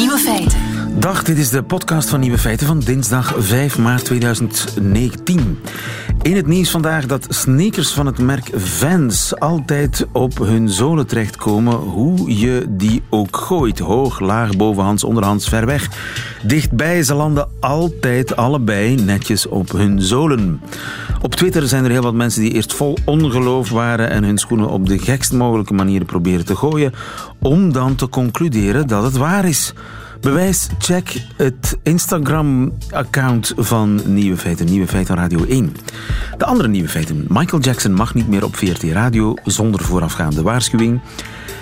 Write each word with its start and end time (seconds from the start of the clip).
Nieuwe 0.00 0.18
feiten. 0.18 0.69
Dag, 1.00 1.22
dit 1.22 1.38
is 1.38 1.50
de 1.50 1.62
podcast 1.62 2.08
van 2.08 2.20
Nieuwe 2.20 2.38
Feiten 2.38 2.66
van 2.66 2.78
dinsdag 2.78 3.34
5 3.38 3.78
maart 3.78 4.04
2019. 4.04 5.58
In 6.22 6.36
het 6.36 6.46
nieuws 6.46 6.70
vandaag 6.70 7.06
dat 7.06 7.26
sneakers 7.28 7.92
van 7.92 8.06
het 8.06 8.18
merk 8.18 8.50
Vans 8.54 9.38
altijd 9.38 10.06
op 10.12 10.38
hun 10.38 10.68
zolen 10.68 11.06
terechtkomen, 11.06 11.74
hoe 11.74 12.38
je 12.38 12.66
die 12.68 13.02
ook 13.10 13.36
gooit. 13.36 13.78
Hoog, 13.78 14.20
laag, 14.20 14.56
bovenhands, 14.56 15.04
onderhands, 15.04 15.48
ver 15.48 15.66
weg. 15.66 15.88
Dichtbij, 16.42 17.02
ze 17.02 17.14
landen 17.14 17.48
altijd 17.60 18.36
allebei 18.36 18.94
netjes 18.94 19.46
op 19.46 19.72
hun 19.72 20.02
zolen. 20.02 20.60
Op 21.22 21.34
Twitter 21.34 21.68
zijn 21.68 21.84
er 21.84 21.90
heel 21.90 22.02
wat 22.02 22.14
mensen 22.14 22.42
die 22.42 22.52
eerst 22.52 22.72
vol 22.72 22.96
ongeloof 23.04 23.70
waren 23.70 24.10
en 24.10 24.24
hun 24.24 24.38
schoenen 24.38 24.68
op 24.68 24.88
de 24.88 24.98
gekst 24.98 25.32
mogelijke 25.32 25.74
manier 25.74 26.04
proberen 26.04 26.44
te 26.44 26.56
gooien, 26.56 26.92
om 27.38 27.72
dan 27.72 27.94
te 27.94 28.08
concluderen 28.08 28.86
dat 28.86 29.02
het 29.02 29.16
waar 29.16 29.44
is. 29.44 29.74
Bewijs, 30.20 30.68
check 30.78 31.26
het 31.36 31.78
Instagram-account 31.82 33.52
van 33.56 34.00
Nieuwe 34.04 34.36
Feiten, 34.36 34.66
Nieuwe 34.66 34.86
Feiten 34.86 35.16
Radio 35.16 35.44
1. 35.44 35.76
De 36.38 36.44
andere 36.44 36.68
Nieuwe 36.68 36.88
Feiten. 36.88 37.24
Michael 37.28 37.62
Jackson 37.62 37.92
mag 37.92 38.14
niet 38.14 38.28
meer 38.28 38.44
op 38.44 38.56
VRT 38.56 38.82
Radio 38.82 39.34
zonder 39.44 39.80
voorafgaande 39.80 40.42
waarschuwing. 40.42 41.00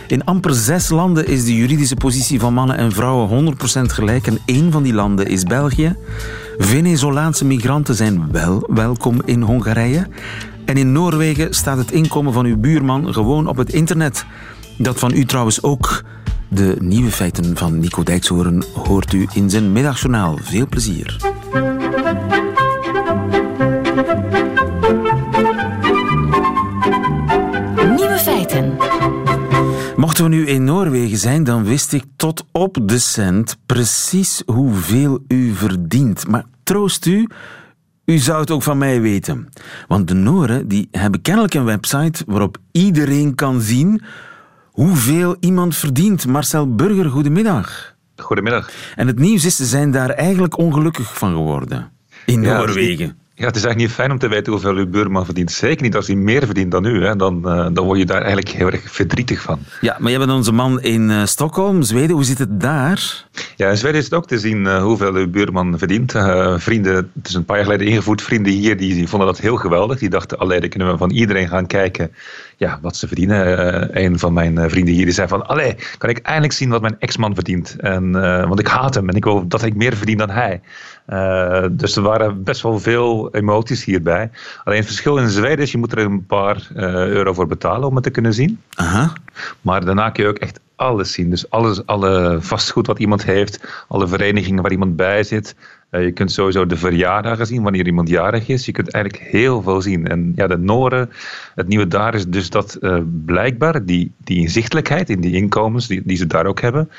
In 0.06 0.24
amper 0.24 0.54
zes 0.54 0.88
landen 0.88 1.26
is 1.26 1.44
de 1.44 1.56
juridische 1.56 1.94
positie 1.94 2.40
van 2.40 2.54
mannen 2.54 2.76
en 2.76 2.92
vrouwen 2.92 3.56
100% 3.78 3.80
gelijk 3.82 4.26
en 4.26 4.38
één 4.44 4.72
van 4.72 4.82
die 4.82 4.94
landen 4.94 5.26
is 5.26 5.42
België. 5.42 5.96
Venezolaanse 6.58 7.44
migranten 7.44 7.94
zijn 7.94 8.32
wel 8.32 8.68
welkom 8.72 9.22
in 9.24 9.42
Hongarije. 9.42 10.06
En 10.64 10.76
in 10.76 10.92
Noorwegen 10.92 11.54
staat 11.54 11.78
het 11.78 11.90
inkomen 11.90 12.32
van 12.32 12.44
uw 12.44 12.56
buurman 12.56 13.12
gewoon 13.12 13.46
op 13.46 13.56
het 13.56 13.72
internet. 13.72 14.24
Dat 14.78 14.98
van 14.98 15.14
u 15.14 15.24
trouwens 15.24 15.62
ook. 15.62 16.02
De 16.50 16.76
nieuwe 16.80 17.10
feiten 17.10 17.56
van 17.56 17.78
Nico 17.78 18.02
Dijkshoorn 18.02 18.64
hoort 18.74 19.12
u 19.12 19.26
in 19.32 19.50
zijn 19.50 19.72
middagjournaal. 19.72 20.38
Veel 20.42 20.66
plezier. 20.66 21.16
Nieuwe 27.96 28.18
feiten. 28.18 28.76
Mochten 29.96 30.24
we 30.24 30.30
nu 30.30 30.46
in 30.46 30.64
Noorwegen 30.64 31.18
zijn, 31.18 31.44
dan 31.44 31.64
wist 31.64 31.92
ik 31.92 32.04
tot 32.16 32.44
op 32.52 32.78
de 32.82 32.98
cent 32.98 33.58
precies 33.66 34.42
hoeveel 34.46 35.24
u 35.28 35.54
verdient. 35.54 36.28
Maar 36.28 36.44
troost 36.62 37.06
u, 37.06 37.28
u 38.04 38.18
zou 38.18 38.40
het 38.40 38.50
ook 38.50 38.62
van 38.62 38.78
mij 38.78 39.00
weten. 39.00 39.48
Want 39.88 40.08
de 40.08 40.14
Noren 40.14 40.68
die 40.68 40.88
hebben 40.90 41.22
kennelijk 41.22 41.54
een 41.54 41.64
website 41.64 42.24
waarop 42.26 42.58
iedereen 42.72 43.34
kan 43.34 43.60
zien 43.60 44.02
hoeveel 44.78 45.36
iemand 45.40 45.76
verdient. 45.76 46.26
Marcel 46.26 46.74
Burger, 46.74 47.10
goedemiddag. 47.10 47.94
Goedemiddag. 48.16 48.70
En 48.96 49.06
het 49.06 49.18
nieuws 49.18 49.44
is, 49.44 49.56
ze 49.56 49.64
zijn 49.64 49.90
daar 49.90 50.10
eigenlijk 50.10 50.58
ongelukkig 50.58 51.18
van 51.18 51.32
geworden. 51.32 51.90
In 52.26 52.42
Ja, 52.42 52.58
Noorwegen. 52.58 53.16
Ja, 53.34 53.46
het 53.46 53.56
is 53.56 53.64
eigenlijk 53.64 53.76
niet 53.76 53.90
fijn 53.90 54.10
om 54.10 54.18
te 54.18 54.28
weten 54.28 54.52
hoeveel 54.52 54.74
uw 54.74 54.86
buurman 54.86 55.24
verdient. 55.24 55.52
Zeker 55.52 55.82
niet 55.82 55.96
als 55.96 56.06
hij 56.06 56.16
meer 56.16 56.44
verdient 56.44 56.70
dan 56.70 56.84
u. 56.84 57.04
Hè. 57.04 57.16
Dan, 57.16 57.48
eh, 57.48 57.66
dan 57.72 57.84
word 57.84 57.98
je 57.98 58.06
daar 58.06 58.20
eigenlijk 58.22 58.48
heel 58.48 58.70
erg 58.70 58.82
verdrietig 58.84 59.42
van. 59.42 59.58
Ja, 59.80 59.96
maar 59.98 60.10
jij 60.10 60.18
bent 60.18 60.30
onze 60.30 60.52
man 60.52 60.80
in 60.80 61.10
eh, 61.10 61.24
Stockholm, 61.24 61.82
Zweden. 61.82 62.10
Hoe 62.10 62.24
zit 62.24 62.38
het 62.38 62.60
daar? 62.60 63.24
Ja, 63.56 63.68
in 63.70 63.76
Zweden 63.76 63.98
is 63.98 64.04
het 64.04 64.14
ook 64.14 64.26
te 64.26 64.38
zien 64.38 64.66
eh, 64.66 64.82
hoeveel 64.82 65.14
uw 65.14 65.30
buurman 65.30 65.78
verdient. 65.78 66.12
Vrienden, 66.56 66.94
het 66.94 67.28
is 67.28 67.34
een 67.34 67.44
paar 67.44 67.56
jaar 67.56 67.64
geleden 67.64 67.86
ingevoerd. 67.86 68.22
Vrienden 68.22 68.52
hier 68.52 68.76
die, 68.76 68.94
die 68.94 69.08
vonden 69.08 69.28
dat 69.28 69.38
heel 69.38 69.56
geweldig. 69.56 69.98
Die 69.98 70.10
dachten, 70.10 70.38
allee, 70.38 70.60
dan 70.60 70.68
kunnen 70.68 70.90
we 70.90 70.96
van 70.96 71.10
iedereen 71.10 71.48
gaan 71.48 71.66
kijken 71.66 72.10
ja, 72.58 72.78
wat 72.82 72.96
ze 72.96 73.06
verdienen. 73.06 73.58
Eh, 73.92 74.04
een 74.04 74.18
van 74.18 74.32
mijn 74.32 74.58
eh, 74.58 74.68
vrienden 74.68 74.94
hier 74.94 75.04
die 75.04 75.14
zei 75.14 75.28
van, 75.28 75.46
allee, 75.46 75.76
kan 75.98 76.10
ik 76.10 76.18
eindelijk 76.18 76.52
zien 76.52 76.70
wat 76.70 76.80
mijn 76.80 76.96
ex-man 76.98 77.34
verdient. 77.34 77.76
En, 77.78 78.24
eh, 78.24 78.46
want 78.46 78.60
ik 78.60 78.66
haat 78.66 78.94
hem 78.94 79.08
en 79.08 79.16
ik 79.16 79.24
wil 79.24 79.48
dat 79.48 79.62
ik 79.62 79.74
meer 79.74 79.96
verdien 79.96 80.18
dan 80.18 80.30
hij. 80.30 80.60
Dus 81.72 81.96
er 81.96 82.02
waren 82.02 82.42
best 82.42 82.62
wel 82.62 82.78
veel 82.78 83.34
emoties 83.34 83.84
hierbij. 83.84 84.30
Alleen 84.64 84.78
het 84.78 84.86
verschil 84.86 85.16
in 85.16 85.28
Zweden 85.28 85.58
is, 85.58 85.72
je 85.72 85.78
moet 85.78 85.92
er 85.92 85.98
een 85.98 86.26
paar 86.26 86.68
euro 86.74 87.32
voor 87.32 87.46
betalen 87.46 87.88
om 87.88 87.94
het 87.94 88.04
te 88.04 88.10
kunnen 88.10 88.34
zien. 88.34 88.60
Aha. 88.74 89.12
Maar 89.60 89.84
daarna 89.84 90.10
kun 90.10 90.22
je 90.22 90.28
ook 90.28 90.38
echt 90.38 90.60
alles 90.76 91.12
zien. 91.12 91.30
Dus 91.30 91.50
alles, 91.50 91.86
alle 91.86 92.38
vastgoed 92.40 92.86
wat 92.86 92.98
iemand 92.98 93.24
heeft, 93.24 93.84
alle 93.88 94.08
verenigingen 94.08 94.62
waar 94.62 94.72
iemand 94.72 94.96
bij 94.96 95.22
zit. 95.22 95.54
Eh, 95.90 96.04
je 96.04 96.12
kunt 96.12 96.32
sowieso 96.32 96.66
de 96.66 96.76
verjaardagen 96.76 97.46
zien, 97.46 97.62
wanneer 97.62 97.86
iemand 97.86 98.08
jarig 98.08 98.48
is. 98.48 98.66
Je 98.66 98.72
kunt 98.72 98.90
eigenlijk 98.90 99.24
heel 99.24 99.62
veel 99.62 99.80
zien. 99.80 100.08
En 100.08 100.32
ja, 100.36 100.46
de 100.46 100.58
Noren, 100.58 101.10
het 101.54 101.68
nieuwe 101.68 101.88
daar 101.88 102.14
is 102.14 102.26
dus 102.26 102.50
dat 102.50 102.74
eh, 102.74 102.98
blijkbaar 103.24 103.84
die, 103.84 104.12
die 104.24 104.40
inzichtelijkheid 104.40 105.10
in 105.10 105.20
die 105.20 105.34
inkomens, 105.34 105.86
die, 105.86 106.02
die 106.04 106.16
ze 106.16 106.26
daar 106.26 106.46
ook 106.46 106.60
hebben, 106.60 106.90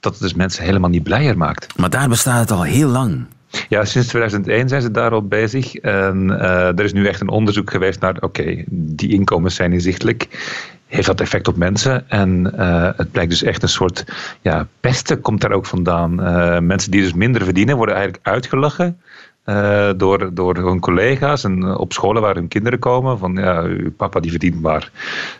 dat 0.00 0.12
het 0.12 0.22
dus 0.22 0.34
mensen 0.34 0.64
helemaal 0.64 0.90
niet 0.90 1.02
blijer 1.02 1.36
maakt. 1.36 1.78
Maar 1.78 1.90
daar 1.90 2.08
bestaat 2.08 2.40
het 2.40 2.50
al 2.50 2.62
heel 2.62 2.88
lang. 2.88 3.24
Ja, 3.68 3.84
sinds 3.84 4.08
2001 4.08 4.68
zijn 4.68 4.82
ze 4.82 4.90
daarop 4.90 5.30
bezig. 5.30 5.74
En 5.74 6.40
eh, 6.40 6.78
er 6.78 6.84
is 6.84 6.92
nu 6.92 7.06
echt 7.06 7.20
een 7.20 7.28
onderzoek 7.28 7.70
geweest 7.70 8.00
naar, 8.00 8.16
oké, 8.20 8.64
die 8.70 9.12
inkomens 9.12 9.54
zijn 9.54 9.72
inzichtelijk. 9.72 10.28
Heeft 10.86 11.06
dat 11.06 11.20
effect 11.20 11.48
op 11.48 11.56
mensen? 11.56 12.10
En 12.10 12.58
eh, 12.58 12.90
het 12.96 13.12
blijkt 13.12 13.30
dus 13.30 13.42
echt 13.42 13.62
een 13.62 13.68
soort 13.68 14.04
ja, 14.40 14.66
pesten 14.80 15.20
komt 15.20 15.40
daar 15.40 15.52
ook 15.52 15.66
vandaan. 15.66 16.22
Eh, 16.22 16.58
mensen 16.58 16.90
die 16.90 17.02
dus 17.02 17.12
minder 17.12 17.44
verdienen 17.44 17.76
worden 17.76 17.94
eigenlijk 17.94 18.26
uitgelachen. 18.26 19.00
eh, 19.44 19.90
door, 19.96 20.34
door 20.34 20.56
hun 20.56 20.80
collega's 20.80 21.44
en 21.44 21.76
op 21.76 21.92
scholen 21.92 22.22
waar 22.22 22.34
hun 22.34 22.48
kinderen 22.48 22.78
komen. 22.78 23.18
Van 23.18 23.34
ja, 23.34 23.62
uw 23.62 23.92
papa 23.92 24.20
die 24.20 24.30
verdient 24.30 24.60
maar 24.60 24.90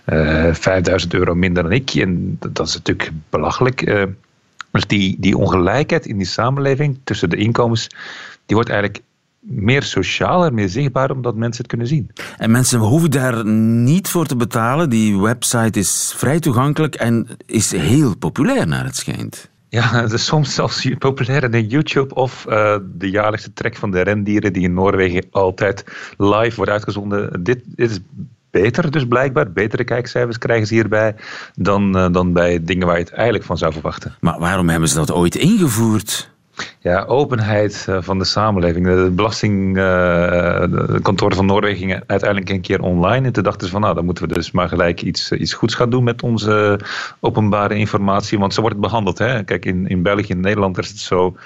eh 0.05 0.55
5000 0.55 1.15
euro 1.15 1.35
minder 1.35 1.63
dan 1.63 1.73
ik. 1.73 1.91
En 1.91 2.37
dat, 2.39 2.67
is 2.67 2.75
natuurlijk 2.75 3.11
belachelijk. 3.31 4.07
Dus 4.71 4.87
die, 4.87 5.17
die 5.21 5.37
ongelijkheid 5.37 6.07
in 6.07 6.17
die 6.17 6.27
samenleving 6.27 6.99
tussen 7.05 7.31
de 7.31 7.37
inkomens, 7.37 7.89
die 8.47 8.57
wordt 8.57 8.71
eigenlijk 8.71 9.03
meer 9.47 9.83
socialer, 9.83 10.55
meer 10.55 10.69
zichtbaar, 10.69 11.11
omdat 11.11 11.35
mensen 11.35 11.59
het 11.59 11.67
kunnen 11.67 11.87
zien. 11.87 12.11
En 12.37 12.51
mensen 12.51 12.79
hoeven 12.79 13.11
daar 13.11 13.47
niet 13.47 14.09
voor 14.09 14.27
te 14.27 14.37
betalen. 14.37 14.91
Die 14.91 15.21
website 15.21 15.79
is 15.79 16.15
vrij 16.17 16.41
toegankelijk 16.41 16.95
en 16.95 17.27
is 17.47 17.73
heel 17.73 18.17
populair 18.17 18.67
naar 18.67 18.85
het 18.85 18.97
schijnt. 18.97 19.51
Ja, 19.69 20.09
soms 20.17 20.55
zelfs 20.55 20.89
populairder 20.99 21.51
dan 21.51 21.67
YouTube 21.67 22.15
of 22.15 22.47
eh, 22.47 22.77
de 22.99 23.11
jaarlijkse 23.11 23.53
trek 23.53 23.77
van 23.77 23.91
de 23.91 24.01
rendieren 24.01 24.53
die 24.53 24.63
in 24.63 24.75
Noorwegen 24.75 25.27
altijd 25.31 25.85
live 26.17 26.57
wordt 26.57 26.71
uitgezonden. 26.71 27.43
Dit, 27.43 27.63
dit 27.65 27.91
is 27.91 28.01
beter 28.51 28.91
dus 28.91 29.07
blijkbaar, 29.07 29.53
betere 29.53 29.85
kijkcijfers 29.85 30.39
krijgen 30.39 30.67
ze 30.67 30.75
hierbij 30.75 31.15
dan, 31.55 31.97
eh, 31.97 32.13
dan 32.13 32.33
bij 32.33 32.65
dingen 32.65 32.87
waar 32.87 32.97
je 32.97 33.05
het 33.05 33.13
eigenlijk 33.13 33.45
van 33.45 33.59
zou 33.59 33.73
verwachten. 33.73 34.15
Maar 34.21 34.39
waarom 34.39 34.69
hebben 34.69 34.89
ze 34.89 34.95
dat 34.97 35.13
ooit 35.13 35.35
ingevoerd? 35.35 36.35
Ja, 36.81 37.05
openheid 37.05 37.85
eh, 37.89 37.97
van 38.01 38.19
de 38.19 38.25
samenleving. 38.25 38.87
De 38.87 39.11
belastingkantoor 39.13 41.35
van 41.35 41.47
Noorwegen 41.47 42.03
uiteindelijk 42.07 42.51
een 42.51 42.61
keer 42.61 42.83
online. 42.83 43.27
En 43.27 43.33
toen 43.33 43.43
dachten 43.43 43.67
ze 43.67 43.73
van, 43.73 43.81
nou, 43.81 43.95
dan 43.95 44.05
moeten 44.05 44.29
we 44.29 44.35
dus 44.35 44.51
maar 44.51 44.69
gelijk 44.69 45.03
iets, 45.03 45.33
iets 45.33 45.53
goeds 45.53 45.75
gaan 45.75 45.91
doen 45.91 46.05
met 46.05 46.23
onze 46.23 46.81
openbare 47.21 47.75
informatie. 47.75 48.39
Want 48.39 48.55
zo 48.55 48.61
wordt 48.61 48.77
het 48.77 48.85
behandeld. 48.85 49.19
Hè? 49.19 49.45
Kijk, 49.45 49.65
in, 49.65 49.89
in 49.89 50.03
België 50.03 50.33
en 50.33 50.41
Nederland 50.41 50.79
is 50.79 50.89
het 50.89 50.99
zo... 50.99 51.37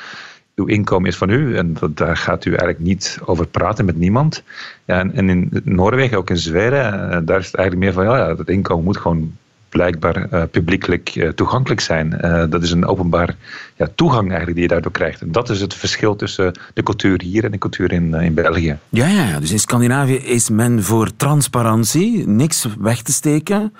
Uw 0.54 0.66
inkomen 0.66 1.08
is 1.08 1.16
van 1.16 1.30
u 1.30 1.56
en 1.56 1.74
dat, 1.74 1.96
daar 1.96 2.16
gaat 2.16 2.44
u 2.44 2.50
eigenlijk 2.50 2.78
niet 2.78 3.18
over 3.24 3.46
praten 3.46 3.84
met 3.84 3.96
niemand. 3.96 4.42
Ja, 4.84 4.98
en, 4.98 5.14
en 5.14 5.28
in 5.28 5.50
Noorwegen, 5.64 6.18
ook 6.18 6.30
in 6.30 6.36
Zweden, 6.36 7.10
eh, 7.10 7.18
daar 7.24 7.38
is 7.38 7.46
het 7.46 7.54
eigenlijk 7.54 7.76
meer 7.76 7.92
van... 7.92 8.04
Ja, 8.04 8.34
dat 8.34 8.48
inkomen 8.48 8.84
moet 8.84 8.96
gewoon 8.96 9.36
blijkbaar 9.70 10.28
eh, 10.30 10.42
publiekelijk 10.50 11.08
eh, 11.08 11.28
toegankelijk 11.28 11.80
zijn. 11.80 12.20
Eh, 12.20 12.44
dat 12.48 12.62
is 12.62 12.70
een 12.70 12.86
openbaar 12.86 13.36
ja, 13.76 13.88
toegang 13.94 14.26
eigenlijk 14.26 14.54
die 14.54 14.62
je 14.62 14.68
daardoor 14.68 14.92
krijgt. 14.92 15.20
En 15.20 15.32
dat 15.32 15.50
is 15.50 15.60
het 15.60 15.74
verschil 15.74 16.16
tussen 16.16 16.52
de 16.74 16.82
cultuur 16.82 17.22
hier 17.22 17.44
en 17.44 17.50
de 17.50 17.58
cultuur 17.58 17.92
in, 17.92 18.14
in 18.14 18.34
België. 18.34 18.78
Ja, 18.88 19.06
ja, 19.06 19.40
dus 19.40 19.50
in 19.50 19.58
Scandinavië 19.58 20.16
is 20.16 20.50
men 20.50 20.82
voor 20.82 21.16
transparantie, 21.16 22.28
niks 22.28 22.66
weg 22.78 23.02
te 23.02 23.12
steken. 23.12 23.74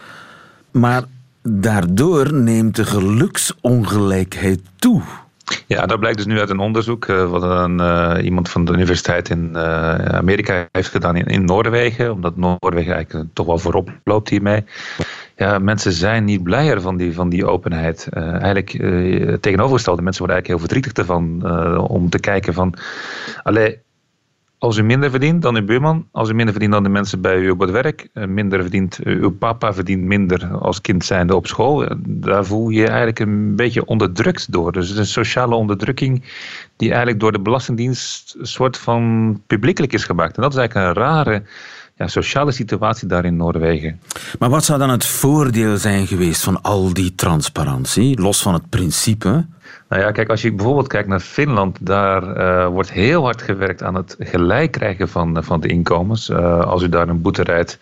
Maar 0.71 1.03
daardoor 1.43 2.33
neemt 2.33 2.77
de 2.77 2.85
geluksongelijkheid 2.85 4.61
toe. 4.77 5.03
Ja, 5.67 5.87
dat 5.87 5.99
blijkt 5.99 6.17
dus 6.17 6.27
nu 6.27 6.39
uit 6.39 6.51
een 6.51 6.59
onderzoek 6.59 7.07
wat 7.07 7.43
een, 7.43 7.81
iemand 8.25 8.49
van 8.49 8.65
de 8.65 8.73
universiteit 8.73 9.29
in 9.29 9.57
Amerika 9.57 10.69
heeft 10.73 10.89
gedaan 10.89 11.17
in, 11.17 11.27
in 11.27 11.45
Noorwegen, 11.45 12.13
omdat 12.13 12.37
Noorwegen 12.37 12.95
eigenlijk 12.95 13.29
toch 13.33 13.47
wel 13.47 13.59
voorop 13.59 13.91
loopt 14.05 14.29
hiermee. 14.29 14.65
Ja, 15.41 15.59
mensen 15.59 15.93
zijn 15.93 16.25
niet 16.25 16.43
blijer 16.43 16.81
van 16.81 16.97
die, 16.97 17.15
van 17.15 17.29
die 17.29 17.47
openheid. 17.47 18.09
Eh, 18.11 18.23
eigenlijk 18.23 18.73
het 18.73 19.43
tegenovergestelde. 19.43 20.03
Mensen 20.03 20.27
worden 20.27 20.37
eigenlijk 20.37 20.47
heel 20.47 20.59
verdrietig 20.59 20.93
ervan 20.93 21.47
eh, 21.47 21.85
om 21.91 22.11
te 22.11 22.19
kijken 22.19 22.55
van... 22.55 22.75
Allee, 23.43 23.79
als 24.59 24.77
u 24.77 24.83
minder 24.83 25.11
verdient 25.11 25.43
dan 25.43 25.57
uw 25.57 25.65
buurman, 25.65 26.09
als 26.13 26.29
u 26.29 26.35
minder 26.35 26.53
verdient 26.53 26.73
dan 26.73 26.83
de 26.83 26.89
mensen 26.89 27.21
bij 27.21 27.39
u 27.39 27.51
op 27.51 27.61
het 27.61 27.71
werk, 27.71 28.09
minder 28.13 28.61
verdient 28.61 28.99
uw 29.05 29.31
papa 29.31 29.73
verdient 29.73 30.03
minder 30.03 30.47
als 30.47 30.81
kind 30.81 31.05
zijnde 31.05 31.37
op 31.37 31.47
school, 31.47 31.89
daar 32.07 32.45
voel 32.45 32.69
je 32.69 32.81
je 32.81 32.87
eigenlijk 32.87 33.19
een 33.19 33.57
beetje 33.57 33.85
onderdrukt 33.85 34.53
door. 34.53 34.73
Dus 34.73 34.89
het 34.89 34.93
is 34.93 34.99
een 34.99 35.25
sociale 35.25 35.55
onderdrukking 35.55 36.25
die 36.77 36.89
eigenlijk 36.89 37.21
door 37.21 37.33
de 37.33 37.41
Belastingdienst 37.41 38.37
een 38.39 38.47
soort 38.47 38.77
van 38.77 39.43
publiekelijk 39.47 39.93
is 39.93 40.05
gemaakt. 40.05 40.37
En 40.37 40.43
dat 40.43 40.53
is 40.53 40.59
eigenlijk 40.59 40.89
een 40.89 41.03
rare 41.03 41.43
ja, 42.01 42.09
sociale 42.09 42.53
situatie 42.53 43.09
daar 43.09 43.25
in 43.25 43.37
Noorwegen. 43.37 44.01
Maar 44.39 44.51
wat 44.51 44.65
zou 44.65 44.79
dan 44.79 44.91
het 44.91 45.07
voordeel 45.07 45.77
zijn 45.77 46.07
geweest 46.07 46.43
van 46.43 46.63
al 46.63 46.93
die 46.93 47.15
transparantie, 47.15 48.21
los 48.21 48.43
van 48.43 48.55
het 48.55 48.69
principe? 48.69 49.47
Nou 49.91 50.03
ja, 50.03 50.11
kijk, 50.11 50.29
als 50.29 50.43
je 50.43 50.53
bijvoorbeeld 50.53 50.87
kijkt 50.87 51.09
naar 51.09 51.21
Finland, 51.21 51.79
daar 51.81 52.37
uh, 52.37 52.67
wordt 52.67 52.93
heel 52.93 53.23
hard 53.23 53.43
gewerkt 53.43 53.83
aan 53.83 53.95
het 53.95 54.17
gelijk 54.19 54.71
krijgen 54.71 55.09
van, 55.09 55.37
eh, 55.37 55.43
van 55.43 55.61
de 55.61 55.69
inkomens. 55.69 56.29
Uh, 56.29 56.61
als 56.61 56.83
u 56.83 56.89
daar 56.89 57.09
een 57.09 57.21
boete 57.21 57.43
rijdt 57.43 57.79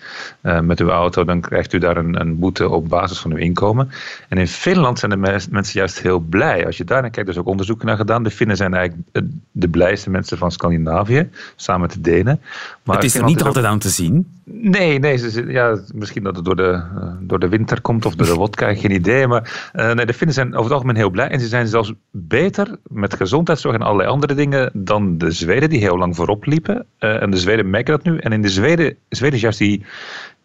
met 0.62 0.80
uw 0.80 0.88
auto, 0.88 1.24
dan 1.24 1.40
krijgt 1.40 1.72
u 1.72 1.78
daar 1.78 1.96
een, 1.96 2.20
een, 2.20 2.38
boete 2.38 2.68
op 2.68 2.88
basis 2.88 3.18
van 3.18 3.30
uw 3.30 3.36
inkomen. 3.36 3.90
En 4.28 4.38
in 4.38 4.48
Finland 4.48 4.98
zijn 4.98 5.10
de 5.10 5.16
mensen 5.50 5.78
juist 5.78 6.00
heel 6.00 6.18
blij. 6.18 6.66
Als 6.66 6.76
je 6.76 6.84
daar 6.84 7.00
naar 7.00 7.10
kijkt, 7.10 7.28
er 7.28 7.34
is 7.34 7.40
ook 7.40 7.48
onderzoek 7.48 7.82
naar 7.82 7.96
gedaan. 7.96 8.22
De 8.22 8.30
Finnen 8.30 8.56
zijn 8.56 8.74
eigenlijk 8.74 9.26
de 9.50 9.68
blijste 9.68 10.10
mensen 10.10 10.38
van 10.38 10.52
Scandinavië, 10.52 11.28
samen 11.56 11.80
met 11.80 11.92
de 11.92 12.00
Denen. 12.00 12.40
Maar 12.82 12.96
het 12.96 13.04
is 13.04 13.14
er 13.14 13.24
niet 13.24 13.42
altijd 13.42 13.64
aan 13.64 13.78
te 13.78 13.88
zien. 13.88 14.37
Nee, 14.50 14.98
nee 14.98 15.16
ze, 15.16 15.46
ja, 15.46 15.78
misschien 15.94 16.22
dat 16.22 16.36
het 16.36 16.44
door 16.44 16.56
de, 16.56 16.82
door 17.20 17.38
de 17.38 17.48
winter 17.48 17.80
komt 17.80 18.06
of 18.06 18.14
door 18.14 18.26
de 18.26 18.34
wodka, 18.34 18.74
geen 18.74 18.90
idee. 18.90 19.26
Maar 19.26 19.70
nee, 19.72 20.06
de 20.06 20.14
Finnen 20.14 20.34
zijn 20.34 20.48
over 20.48 20.62
het 20.62 20.72
algemeen 20.72 20.96
heel 20.96 21.10
blij. 21.10 21.28
En 21.28 21.40
ze 21.40 21.46
zijn 21.46 21.66
zelfs 21.66 21.92
beter 22.10 22.76
met 22.82 23.14
gezondheidszorg 23.14 23.74
en 23.74 23.82
allerlei 23.82 24.08
andere 24.08 24.34
dingen 24.34 24.70
dan 24.74 25.18
de 25.18 25.30
Zweden 25.30 25.70
die 25.70 25.80
heel 25.80 25.98
lang 25.98 26.16
voorop 26.16 26.46
liepen. 26.46 26.86
Uh, 27.00 27.22
en 27.22 27.30
de 27.30 27.36
Zweden 27.36 27.70
merken 27.70 27.92
dat 27.92 28.04
nu. 28.04 28.18
En 28.18 28.32
in 28.32 28.42
de 28.42 28.48
Zweden, 28.48 28.96
Zweden 29.08 29.34
is 29.34 29.40
juist 29.40 29.58
die, 29.58 29.84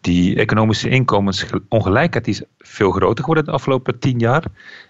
die 0.04 0.36
economische 0.36 0.88
inkomensongelijkheid 0.88 2.28
is 2.28 2.42
veel 2.58 2.90
groter 2.90 3.24
geworden 3.24 3.44
de 3.44 3.50
afgelopen 3.50 3.98
tien 3.98 4.18
jaar. 4.18 4.44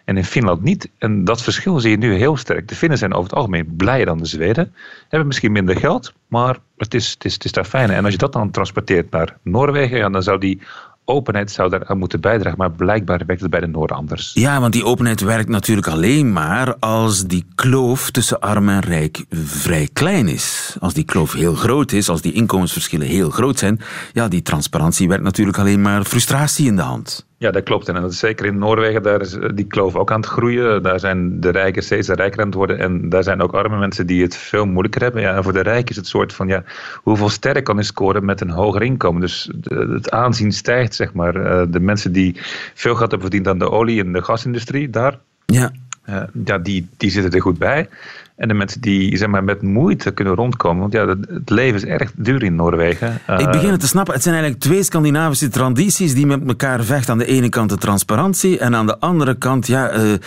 En 0.04 0.16
in 0.16 0.24
Finland 0.24 0.62
niet. 0.62 0.90
En 0.98 1.24
dat 1.24 1.42
verschil 1.42 1.80
zie 1.80 1.90
je 1.90 1.96
nu 1.96 2.14
heel 2.14 2.36
sterk. 2.36 2.68
De 2.68 2.74
Finnen 2.74 2.98
zijn 2.98 3.12
over 3.12 3.24
het 3.24 3.34
algemeen 3.34 3.76
blijer 3.76 4.06
dan 4.06 4.18
de 4.18 4.26
Zweden. 4.26 4.74
Hebben 5.08 5.26
misschien 5.26 5.52
minder 5.52 5.76
geld, 5.76 6.12
maar 6.28 6.58
het 6.76 6.94
is, 6.94 7.10
het 7.10 7.24
is, 7.24 7.34
het 7.34 7.44
is 7.44 7.52
daar 7.52 7.64
fijn. 7.64 7.90
En 7.90 8.04
als 8.04 8.12
je 8.12 8.18
dat 8.18 8.32
dan 8.32 8.50
transporteert 8.50 9.10
naar 9.10 9.36
Noorwegen, 9.42 10.12
dan 10.12 10.22
zou 10.22 10.38
die 10.38 10.60
openheid 11.04 11.50
zou 11.50 11.70
daar 11.70 11.86
aan 11.86 11.98
moeten 11.98 12.20
bijdragen, 12.20 12.58
maar 12.58 12.70
blijkbaar 12.70 13.22
werkt 13.26 13.42
het 13.42 13.50
bij 13.50 13.60
de 13.60 13.66
Noorden 13.66 13.96
anders. 13.96 14.30
Ja, 14.34 14.60
want 14.60 14.72
die 14.72 14.84
openheid 14.84 15.20
werkt 15.20 15.48
natuurlijk 15.48 15.86
alleen 15.86 16.32
maar 16.32 16.76
als 16.78 17.26
die 17.26 17.46
kloof 17.54 18.10
tussen 18.10 18.40
arm 18.40 18.68
en 18.68 18.80
rijk 18.80 19.24
vrij 19.30 19.88
klein 19.92 20.28
is. 20.28 20.76
Als 20.80 20.94
die 20.94 21.04
kloof 21.04 21.32
heel 21.32 21.54
groot 21.54 21.92
is, 21.92 22.08
als 22.08 22.20
die 22.20 22.32
inkomensverschillen 22.32 23.06
heel 23.06 23.30
groot 23.30 23.58
zijn, 23.58 23.80
ja, 24.12 24.28
die 24.28 24.42
transparantie 24.42 25.08
werkt 25.08 25.24
natuurlijk 25.24 25.58
alleen 25.58 25.80
maar 25.80 26.04
frustratie 26.04 26.66
in 26.66 26.76
de 26.76 26.82
hand. 26.82 27.26
Ja, 27.44 27.50
dat 27.50 27.62
klopt. 27.62 27.88
En 27.88 27.94
dat 27.94 28.12
is 28.12 28.18
zeker 28.18 28.46
in 28.46 28.58
Noorwegen, 28.58 29.02
daar 29.02 29.20
is 29.20 29.34
eh, 29.34 29.48
die 29.54 29.66
kloof 29.66 29.94
ook 29.94 30.12
aan 30.12 30.20
het 30.20 30.30
groeien. 30.30 30.82
Daar 30.82 31.00
zijn 31.00 31.40
de 31.40 31.50
rijken 31.50 31.82
steeds 31.82 32.08
rijker 32.08 32.40
aan 32.40 32.46
het 32.46 32.54
worden. 32.54 32.78
En 32.78 33.08
daar 33.08 33.22
zijn 33.22 33.42
ook 33.42 33.52
arme 33.52 33.78
mensen 33.78 34.06
die 34.06 34.22
het 34.22 34.36
veel 34.36 34.66
moeilijker 34.66 35.02
hebben. 35.02 35.22
Ja, 35.22 35.36
en 35.36 35.42
voor 35.42 35.52
de 35.52 35.60
rijken 35.60 35.90
is 35.90 35.96
het 35.96 36.06
soort 36.06 36.32
van, 36.32 36.48
ja, 36.48 36.64
hoeveel 37.02 37.28
sterren 37.28 37.62
kan 37.62 37.76
je 37.76 37.82
scoren 37.82 38.24
met 38.24 38.40
een 38.40 38.50
hoger 38.50 38.82
inkomen? 38.82 39.20
Dus 39.20 39.50
het 39.68 40.10
aanzien 40.10 40.52
stijgt, 40.52 40.94
zeg 40.94 41.12
maar. 41.12 41.36
Eh, 41.36 41.66
de 41.68 41.80
mensen 41.80 42.12
die 42.12 42.36
veel 42.74 42.94
geld 42.94 43.10
hebben 43.10 43.28
verdiend 43.28 43.48
aan 43.48 43.58
de 43.58 43.70
olie- 43.70 44.00
en 44.00 44.12
de 44.12 44.22
gasindustrie, 44.22 44.90
daar... 44.90 45.18
Ja. 45.46 45.72
Uh, 46.08 46.22
ja, 46.44 46.58
die, 46.58 46.88
die 46.96 47.10
zitten 47.10 47.32
er 47.32 47.40
goed 47.40 47.58
bij. 47.58 47.88
En 48.36 48.48
de 48.48 48.54
mensen 48.54 48.80
die 48.80 49.16
zeg 49.16 49.28
maar, 49.28 49.44
met 49.44 49.62
moeite 49.62 50.10
kunnen 50.10 50.34
rondkomen. 50.34 50.80
Want 50.80 50.92
ja, 50.92 51.06
het 51.06 51.50
leven 51.50 51.74
is 51.74 51.84
erg 51.84 52.12
duur 52.16 52.42
in 52.42 52.54
Noorwegen. 52.54 53.20
Ik 53.38 53.50
begin 53.50 53.70
het 53.70 53.80
te 53.80 53.86
snappen. 53.86 54.14
Het 54.14 54.22
zijn 54.22 54.34
eigenlijk 54.34 54.64
twee 54.64 54.82
Scandinavische 54.82 55.48
tradities 55.48 56.14
die 56.14 56.26
met 56.26 56.46
elkaar 56.46 56.84
vechten. 56.84 57.12
Aan 57.12 57.18
de 57.18 57.26
ene 57.26 57.48
kant 57.48 57.70
de 57.70 57.76
transparantie 57.76 58.58
en 58.58 58.74
aan 58.74 58.86
de 58.86 58.98
andere 58.98 59.34
kant 59.34 59.66
ja, 59.66 59.96
uh, 59.96 60.12
uh, 60.12 60.18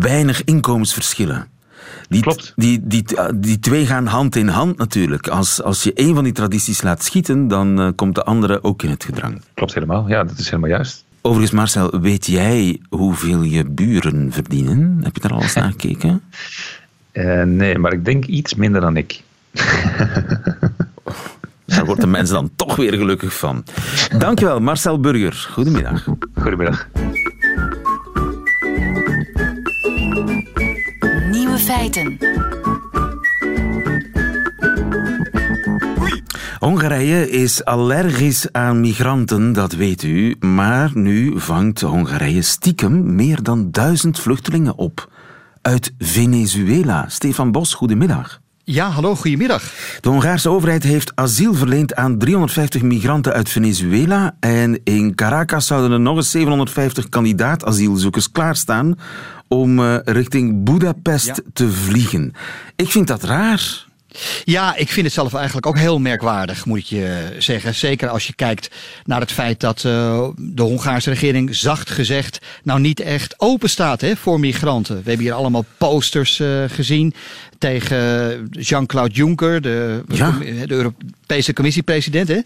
weinig 0.00 0.44
inkomensverschillen. 0.44 1.46
Die, 2.08 2.22
Klopt. 2.22 2.52
Die, 2.56 2.80
die, 2.84 3.04
die 3.34 3.58
twee 3.58 3.86
gaan 3.86 4.06
hand 4.06 4.36
in 4.36 4.48
hand 4.48 4.78
natuurlijk. 4.78 5.28
Als, 5.28 5.62
als 5.62 5.82
je 5.82 5.92
een 5.94 6.14
van 6.14 6.24
die 6.24 6.32
tradities 6.32 6.82
laat 6.82 7.04
schieten, 7.04 7.48
dan 7.48 7.92
komt 7.94 8.14
de 8.14 8.24
andere 8.24 8.62
ook 8.62 8.82
in 8.82 8.90
het 8.90 9.04
gedrang. 9.04 9.42
Klopt 9.54 9.74
helemaal. 9.74 10.08
Ja, 10.08 10.24
dat 10.24 10.38
is 10.38 10.44
helemaal 10.44 10.70
juist. 10.70 11.05
Overigens, 11.26 11.52
Marcel, 11.52 12.00
weet 12.00 12.26
jij 12.26 12.80
hoeveel 12.88 13.42
je 13.42 13.64
buren 13.64 14.32
verdienen? 14.32 15.00
Heb 15.02 15.14
je 15.14 15.20
daar 15.20 15.32
al 15.32 15.42
eens 15.42 15.54
naar 15.54 15.70
gekeken? 15.76 16.22
Uh, 17.12 17.42
nee, 17.42 17.78
maar 17.78 17.92
ik 17.92 18.04
denk 18.04 18.24
iets 18.24 18.54
minder 18.54 18.80
dan 18.80 18.96
ik. 18.96 19.22
Daar 21.64 21.84
wordt 21.84 22.00
de 22.00 22.06
mensen 22.06 22.34
dan 22.34 22.50
toch 22.56 22.76
weer 22.76 22.92
gelukkig 22.92 23.38
van. 23.38 23.64
Dankjewel, 24.18 24.60
Marcel 24.60 25.00
Burger. 25.00 25.48
Goedemiddag. 25.52 26.06
Goedemiddag. 26.34 26.88
Nieuwe 31.30 31.58
feiten. 31.58 32.18
Hongarije 36.58 37.30
is 37.30 37.64
allergisch 37.64 38.52
aan 38.52 38.80
migranten, 38.80 39.52
dat 39.52 39.72
weet 39.72 40.02
u. 40.02 40.36
Maar 40.40 40.90
nu 40.94 41.40
vangt 41.40 41.80
Hongarije 41.80 42.42
stiekem 42.42 43.14
meer 43.14 43.42
dan 43.42 43.70
duizend 43.70 44.18
vluchtelingen 44.18 44.76
op. 44.76 45.12
Uit 45.62 45.94
Venezuela. 45.98 47.04
Stefan 47.08 47.52
Bos, 47.52 47.74
goedemiddag. 47.74 48.40
Ja, 48.64 48.88
hallo, 48.88 49.14
goedemiddag. 49.14 49.62
De 50.00 50.08
Hongaarse 50.08 50.48
overheid 50.48 50.82
heeft 50.82 51.12
asiel 51.14 51.54
verleend 51.54 51.94
aan 51.94 52.18
350 52.18 52.82
migranten 52.82 53.32
uit 53.32 53.48
Venezuela. 53.48 54.36
En 54.40 54.80
in 54.84 55.14
Caracas 55.14 55.66
zouden 55.66 55.92
er 55.92 56.00
nog 56.00 56.16
eens 56.16 56.30
750 56.30 57.08
kandidaat-asielzoekers 57.08 58.30
klaarstaan 58.30 58.98
om 59.48 59.78
uh, 59.78 59.96
richting 60.04 60.64
Budapest 60.64 61.26
ja. 61.26 61.34
te 61.52 61.70
vliegen. 61.70 62.32
Ik 62.76 62.90
vind 62.90 63.06
dat 63.06 63.22
raar. 63.22 63.85
Ja, 64.44 64.76
ik 64.76 64.88
vind 64.88 65.06
het 65.06 65.14
zelf 65.14 65.34
eigenlijk 65.34 65.66
ook 65.66 65.78
heel 65.78 65.98
merkwaardig, 65.98 66.64
moet 66.64 66.78
ik 66.78 66.84
je 66.84 67.36
zeggen. 67.38 67.74
Zeker 67.74 68.08
als 68.08 68.26
je 68.26 68.34
kijkt 68.34 68.70
naar 69.04 69.20
het 69.20 69.32
feit 69.32 69.60
dat 69.60 69.84
uh, 69.84 70.28
de 70.36 70.62
Hongaarse 70.62 71.10
regering, 71.10 71.56
zacht 71.56 71.90
gezegd, 71.90 72.38
nou 72.62 72.80
niet 72.80 73.00
echt 73.00 73.34
open 73.36 73.70
staat 73.70 74.00
hè, 74.00 74.16
voor 74.16 74.40
migranten. 74.40 74.96
We 74.96 75.08
hebben 75.08 75.26
hier 75.26 75.34
allemaal 75.34 75.64
posters 75.78 76.38
uh, 76.38 76.64
gezien 76.66 77.14
tegen 77.58 78.48
Jean-Claude 78.50 79.14
Juncker, 79.14 79.60
de, 79.60 80.02
ja. 80.08 80.30
de 80.66 80.74
Europese 80.74 81.52
Commissiepresident. 81.52 82.44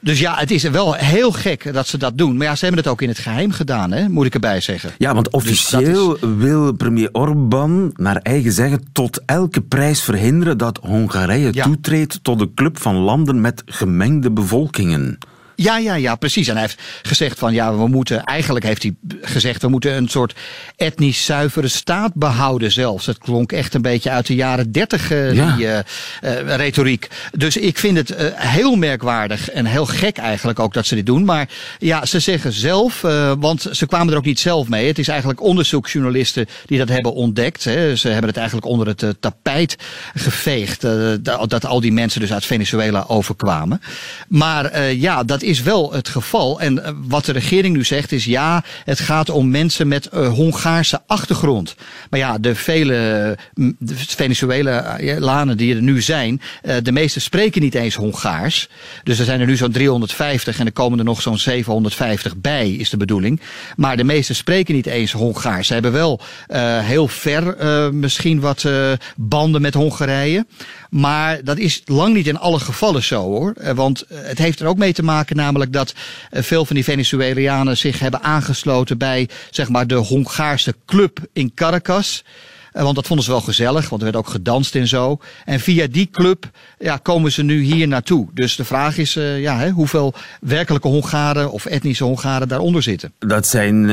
Dus 0.00 0.20
ja, 0.20 0.36
het 0.36 0.50
is 0.50 0.62
wel 0.62 0.94
heel 0.94 1.32
gek 1.32 1.72
dat 1.72 1.86
ze 1.86 1.98
dat 1.98 2.18
doen. 2.18 2.36
Maar 2.36 2.46
ja, 2.46 2.54
ze 2.54 2.64
hebben 2.64 2.82
het 2.82 2.92
ook 2.92 3.02
in 3.02 3.08
het 3.08 3.18
geheim 3.18 3.52
gedaan, 3.52 3.92
hè? 3.92 4.08
moet 4.08 4.26
ik 4.26 4.34
erbij 4.34 4.60
zeggen. 4.60 4.90
Ja, 4.98 5.14
want 5.14 5.30
officieel 5.30 6.08
dus 6.08 6.20
is... 6.22 6.36
wil 6.36 6.72
premier 6.72 7.08
Orbán 7.12 7.92
naar 7.96 8.16
eigen 8.16 8.52
zeggen 8.52 8.84
tot 8.92 9.22
elke 9.26 9.60
prijs 9.60 10.02
verhinderen 10.02 10.58
dat 10.58 10.78
Hongarije 10.82 11.48
ja. 11.52 11.64
toetreedt 11.64 12.18
tot 12.22 12.38
de 12.38 12.54
club 12.54 12.78
van 12.78 12.96
landen 12.96 13.40
met 13.40 13.62
gemengde 13.66 14.30
bevolkingen. 14.30 15.18
Ja, 15.62 15.78
ja, 15.78 15.94
ja, 15.94 16.14
precies. 16.14 16.48
En 16.48 16.52
hij 16.52 16.62
heeft 16.62 16.80
gezegd 17.02 17.38
van 17.38 17.52
ja, 17.52 17.76
we 17.76 17.86
moeten, 17.86 18.24
eigenlijk 18.24 18.64
heeft 18.64 18.82
hij 18.82 18.94
gezegd, 19.20 19.62
we 19.62 19.68
moeten 19.68 19.96
een 19.96 20.08
soort 20.08 20.34
etnisch 20.76 21.24
zuivere 21.24 21.68
staat 21.68 22.14
behouden 22.14 22.72
zelfs. 22.72 23.06
Het 23.06 23.18
klonk 23.18 23.52
echt 23.52 23.74
een 23.74 23.82
beetje 23.82 24.10
uit 24.10 24.26
de 24.26 24.34
jaren 24.34 24.72
dertig, 24.72 25.12
uh, 25.12 25.34
ja. 25.34 25.56
die 25.56 25.66
uh, 25.66 25.78
uh, 26.22 26.56
retoriek. 26.56 27.08
Dus 27.36 27.56
ik 27.56 27.78
vind 27.78 27.96
het 27.96 28.14
heel 28.34 28.76
merkwaardig 28.76 29.50
en 29.50 29.66
heel 29.66 29.86
gek 29.86 30.18
eigenlijk 30.18 30.58
ook 30.58 30.74
dat 30.74 30.86
ze 30.86 30.94
dit 30.94 31.06
doen. 31.06 31.24
Maar 31.24 31.48
ja, 31.78 32.06
ze 32.06 32.18
zeggen 32.18 32.52
zelf, 32.52 33.00
want 33.38 33.66
ze 33.70 33.86
kwamen 33.86 34.12
er 34.12 34.18
ook 34.18 34.24
niet 34.24 34.40
zelf 34.40 34.68
mee. 34.68 34.86
Het 34.86 34.98
is 34.98 35.08
eigenlijk 35.08 35.40
onderzoeksjournalisten 35.42 36.46
die 36.66 36.78
dat 36.78 36.88
hebben 36.88 37.12
ontdekt. 37.12 37.64
Hè. 37.64 37.96
Ze 37.96 38.08
hebben 38.08 38.28
het 38.28 38.36
eigenlijk 38.36 38.66
onder 38.66 38.86
het 38.86 39.04
tapijt 39.20 39.76
geveegd. 40.14 40.86
dat 41.22 41.66
al 41.66 41.80
die 41.80 41.92
mensen 41.92 42.20
dus 42.20 42.32
uit 42.32 42.44
Venezuela 42.44 43.04
overkwamen. 43.08 43.80
Maar 44.28 44.92
ja, 44.92 45.24
dat 45.24 45.42
is 45.42 45.49
is 45.50 45.62
wel 45.62 45.92
het 45.92 46.08
geval. 46.08 46.60
En 46.60 46.78
uh, 46.78 46.88
wat 47.08 47.24
de 47.24 47.32
regering 47.32 47.76
nu 47.76 47.84
zegt 47.84 48.12
is 48.12 48.24
ja, 48.24 48.64
het 48.84 49.00
gaat 49.00 49.30
om 49.30 49.50
mensen 49.50 49.88
met 49.88 50.08
uh, 50.14 50.28
Hongaarse 50.28 51.00
achtergrond. 51.06 51.74
Maar 52.10 52.20
ja, 52.20 52.38
de 52.38 52.54
vele 52.54 52.88
de 53.54 53.94
Venezuelanen 53.96 55.56
die 55.56 55.74
er 55.74 55.82
nu 55.82 56.02
zijn, 56.02 56.40
de 56.82 56.92
meeste 56.92 57.20
spreken 57.20 57.60
niet 57.60 57.74
eens 57.74 57.94
Hongaars. 57.94 58.68
Dus 59.04 59.18
er 59.18 59.24
zijn 59.24 59.40
er 59.40 59.46
nu 59.46 59.56
zo'n 59.56 59.72
350 59.72 60.58
en 60.58 60.66
er 60.66 60.72
komen 60.72 60.98
er 60.98 61.04
nog 61.04 61.22
zo'n 61.22 61.38
750 61.38 62.36
bij, 62.36 62.70
is 62.70 62.90
de 62.90 62.96
bedoeling. 62.96 63.40
Maar 63.76 63.96
de 63.96 64.04
meeste 64.04 64.34
spreken 64.34 64.74
niet 64.74 64.86
eens 64.86 65.12
Hongaars. 65.12 65.66
Ze 65.66 65.72
hebben 65.72 65.92
wel 65.92 66.20
heel 66.82 67.08
ver 67.08 67.56
misschien 67.94 68.40
wat 68.40 68.68
banden 69.16 69.62
met 69.62 69.74
Hongarije. 69.74 70.46
Maar 70.90 71.44
dat 71.44 71.58
is 71.58 71.82
lang 71.84 72.14
niet 72.14 72.26
in 72.26 72.38
alle 72.38 72.58
gevallen 72.58 73.02
zo 73.02 73.22
hoor. 73.22 73.54
Want 73.74 74.04
het 74.12 74.38
heeft 74.38 74.60
er 74.60 74.66
ook 74.66 74.78
mee 74.78 74.92
te 74.92 75.02
maken 75.02 75.36
namelijk 75.36 75.72
dat 75.72 75.94
veel 76.30 76.64
van 76.64 76.76
die 76.76 76.84
Venezuelanen 76.84 77.76
zich 77.76 77.98
hebben 77.98 78.22
aangesloten 78.22 78.98
bij 78.98 79.28
zeg 79.50 79.68
maar, 79.68 79.86
de 79.86 79.94
Hongaarse 79.94 80.74
club 80.86 81.18
in 81.32 81.54
Caracas. 81.54 82.24
Want 82.72 82.94
dat 82.94 83.06
vonden 83.06 83.24
ze 83.24 83.30
wel 83.30 83.40
gezellig, 83.40 83.88
want 83.88 84.02
er 84.02 84.12
werd 84.12 84.24
ook 84.24 84.30
gedanst 84.30 84.74
en 84.74 84.88
zo. 84.88 85.18
En 85.44 85.60
via 85.60 85.86
die 85.86 86.08
club 86.10 86.50
ja, 86.78 86.96
komen 86.96 87.32
ze 87.32 87.42
nu 87.42 87.62
hier 87.62 87.88
naartoe. 87.88 88.28
Dus 88.34 88.56
de 88.56 88.64
vraag 88.64 88.98
is 88.98 89.12
ja, 89.14 89.58
hè, 89.58 89.70
hoeveel 89.70 90.14
werkelijke 90.40 90.88
Hongaren 90.88 91.50
of 91.50 91.66
etnische 91.66 92.04
Hongaren 92.04 92.48
daaronder 92.48 92.82
zitten. 92.82 93.12
Dat 93.18 93.46
zijn 93.46 93.90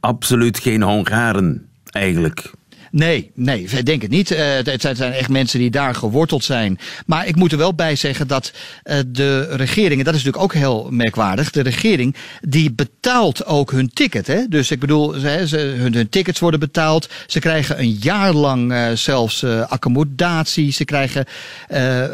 absoluut 0.00 0.58
geen 0.58 0.82
Hongaren, 0.82 1.68
eigenlijk. 1.90 2.50
Nee, 2.90 3.30
nee, 3.34 3.62
ik 3.62 3.86
denk 3.86 4.02
het 4.02 4.10
niet. 4.10 4.30
Uh, 4.30 4.38
het 4.62 4.80
zijn 4.80 5.12
echt 5.12 5.28
mensen 5.28 5.58
die 5.58 5.70
daar 5.70 5.94
geworteld 5.94 6.44
zijn. 6.44 6.78
Maar 7.06 7.26
ik 7.26 7.36
moet 7.36 7.52
er 7.52 7.58
wel 7.58 7.74
bij 7.74 7.96
zeggen 7.96 8.26
dat 8.26 8.52
uh, 8.84 8.98
de 9.06 9.40
regering, 9.56 9.98
en 9.98 10.04
dat 10.04 10.14
is 10.14 10.24
natuurlijk 10.24 10.42
ook 10.44 10.54
heel 10.54 10.88
merkwaardig, 10.90 11.50
de 11.50 11.62
regering 11.62 12.16
die 12.40 12.72
betaalt 12.72 13.46
ook 13.46 13.70
hun 13.70 13.90
ticket. 13.92 14.26
Hè? 14.26 14.48
Dus 14.48 14.70
ik 14.70 14.80
bedoel, 14.80 15.12
ze, 15.12 15.44
ze, 15.46 15.56
hun, 15.56 16.08
tickets 16.08 16.40
worden 16.40 16.60
betaald. 16.60 17.08
Ze 17.26 17.38
krijgen 17.38 17.78
een 17.78 17.96
jaar 18.00 18.32
lang 18.32 18.72
uh, 18.72 18.90
zelfs 18.92 19.44
accommodatie. 19.44 20.72
Ze 20.72 20.84
krijgen 20.84 21.24